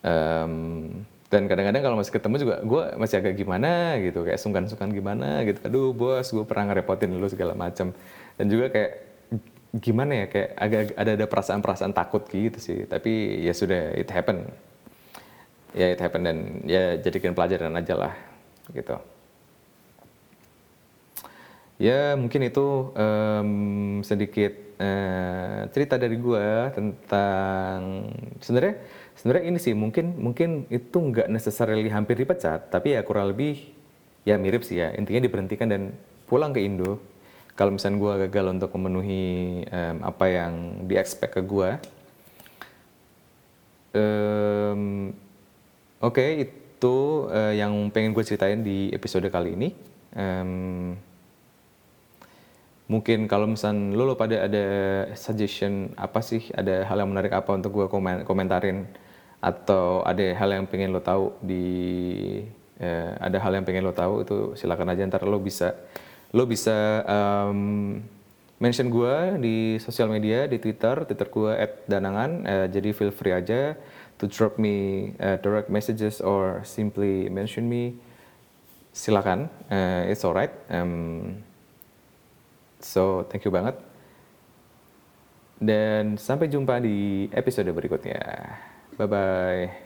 Um, 0.04 1.04
dan 1.26 1.50
kadang-kadang 1.50 1.82
kalau 1.82 1.96
masih 1.98 2.14
ketemu 2.14 2.36
juga 2.38 2.56
gue 2.62 2.82
masih 3.02 3.16
agak 3.18 3.34
gimana 3.34 3.98
gitu 3.98 4.22
kayak 4.22 4.38
sungkan-sungkan 4.40 4.92
gimana 4.92 5.44
gitu. 5.48 5.64
Aduh 5.64 5.90
bos 5.96 6.28
gue 6.28 6.44
pernah 6.44 6.72
ngerepotin 6.72 7.12
lu 7.12 7.28
segala 7.28 7.56
macam 7.56 7.92
dan 8.36 8.46
juga 8.52 8.68
kayak 8.68 9.05
gimana 9.74 10.24
ya 10.24 10.26
kayak 10.30 10.50
agak 10.54 10.82
ada 10.94 11.10
ada 11.18 11.26
perasaan-perasaan 11.26 11.92
takut 11.96 12.22
gitu 12.30 12.58
sih. 12.60 12.86
Tapi 12.86 13.42
ya 13.42 13.52
sudah 13.52 13.94
it 13.96 14.10
happen. 14.12 14.46
Ya 15.76 15.92
it 15.92 16.00
happen 16.00 16.22
dan 16.24 16.36
ya 16.64 16.96
jadikan 17.00 17.34
pelajaran 17.36 17.74
aja 17.76 17.94
lah 17.98 18.14
gitu. 18.72 18.96
Ya 21.76 22.16
mungkin 22.16 22.40
itu 22.48 22.88
um, 22.96 23.50
sedikit 24.00 24.56
uh, 24.80 25.68
cerita 25.68 26.00
dari 26.00 26.16
gue 26.16 26.48
tentang 26.72 28.08
sebenarnya 28.40 28.80
sebenarnya 29.12 29.44
ini 29.44 29.58
sih 29.60 29.76
mungkin 29.76 30.16
mungkin 30.16 30.64
itu 30.72 30.96
nggak 30.96 31.28
necessarily 31.28 31.92
hampir 31.92 32.16
dipecat 32.16 32.72
tapi 32.72 32.96
ya 32.96 33.04
kurang 33.04 33.36
lebih 33.36 33.60
ya 34.24 34.40
mirip 34.40 34.64
sih 34.64 34.80
ya. 34.80 34.96
Intinya 34.96 35.20
diberhentikan 35.28 35.68
dan 35.68 35.92
pulang 36.24 36.56
ke 36.56 36.64
Indo 36.64 36.96
kalau 37.56 37.72
misalnya 37.72 37.98
gue 37.98 38.12
gagal 38.28 38.46
untuk 38.52 38.70
memenuhi 38.76 39.24
um, 39.66 39.96
apa 40.04 40.24
yang 40.28 40.52
di 40.84 40.94
expect 41.00 41.34
ke 41.34 41.42
gue 41.42 41.80
um, 43.96 45.10
oke 46.04 46.14
okay, 46.14 46.48
itu 46.48 47.26
uh, 47.32 47.52
yang 47.56 47.72
pengen 47.90 48.12
gue 48.12 48.24
ceritain 48.24 48.60
di 48.60 48.92
episode 48.92 49.24
kali 49.32 49.56
ini. 49.56 49.68
Um, 50.16 50.96
mungkin 52.86 53.26
kalau 53.26 53.50
misalnya 53.50 53.96
lo, 53.96 54.06
lo 54.06 54.14
pada 54.14 54.46
ada 54.46 54.64
suggestion 55.16 55.96
apa 55.96 56.20
sih? 56.20 56.52
Ada 56.52 56.84
hal 56.84 57.02
yang 57.02 57.10
menarik 57.10 57.32
apa 57.32 57.50
untuk 57.56 57.72
gue 57.72 57.86
komen, 57.88 58.28
komentarin? 58.28 58.84
Atau 59.40 60.04
ada 60.04 60.24
hal 60.36 60.48
yang 60.52 60.64
pengen 60.68 60.92
lo 60.92 61.00
tahu 61.00 61.32
di 61.40 61.64
uh, 62.80 63.10
ada 63.20 63.38
hal 63.40 63.52
yang 63.56 63.64
pengen 63.64 63.84
lo 63.84 63.96
tahu 63.96 64.24
itu 64.24 64.36
silakan 64.56 64.92
aja 64.92 65.08
ntar 65.08 65.24
lo 65.24 65.40
bisa 65.40 65.76
lo 66.36 66.44
bisa 66.44 67.00
um, 67.08 67.96
mention 68.60 68.92
gue 68.92 69.40
di 69.40 69.56
sosial 69.80 70.12
media 70.12 70.44
di 70.44 70.60
Twitter, 70.60 71.08
Twitter 71.08 71.28
gue 71.32 71.52
@danangan. 71.88 72.30
Uh, 72.44 72.66
jadi 72.68 72.92
feel 72.92 73.12
free 73.12 73.32
aja 73.32 73.72
to 74.20 74.28
drop 74.28 74.60
me 74.60 75.10
uh, 75.16 75.40
direct 75.40 75.72
messages 75.72 76.20
or 76.20 76.60
simply 76.68 77.32
mention 77.32 77.64
me. 77.64 77.96
Silakan, 78.92 79.48
uh, 79.68 80.08
it's 80.08 80.24
alright. 80.24 80.52
Um, 80.72 81.44
so 82.80 83.24
thank 83.28 83.44
you 83.44 83.52
banget. 83.52 83.76
Dan 85.56 86.20
sampai 86.20 86.52
jumpa 86.52 86.80
di 86.80 87.28
episode 87.32 87.68
berikutnya. 87.72 88.20
Bye 88.96 89.08
bye. 89.08 89.85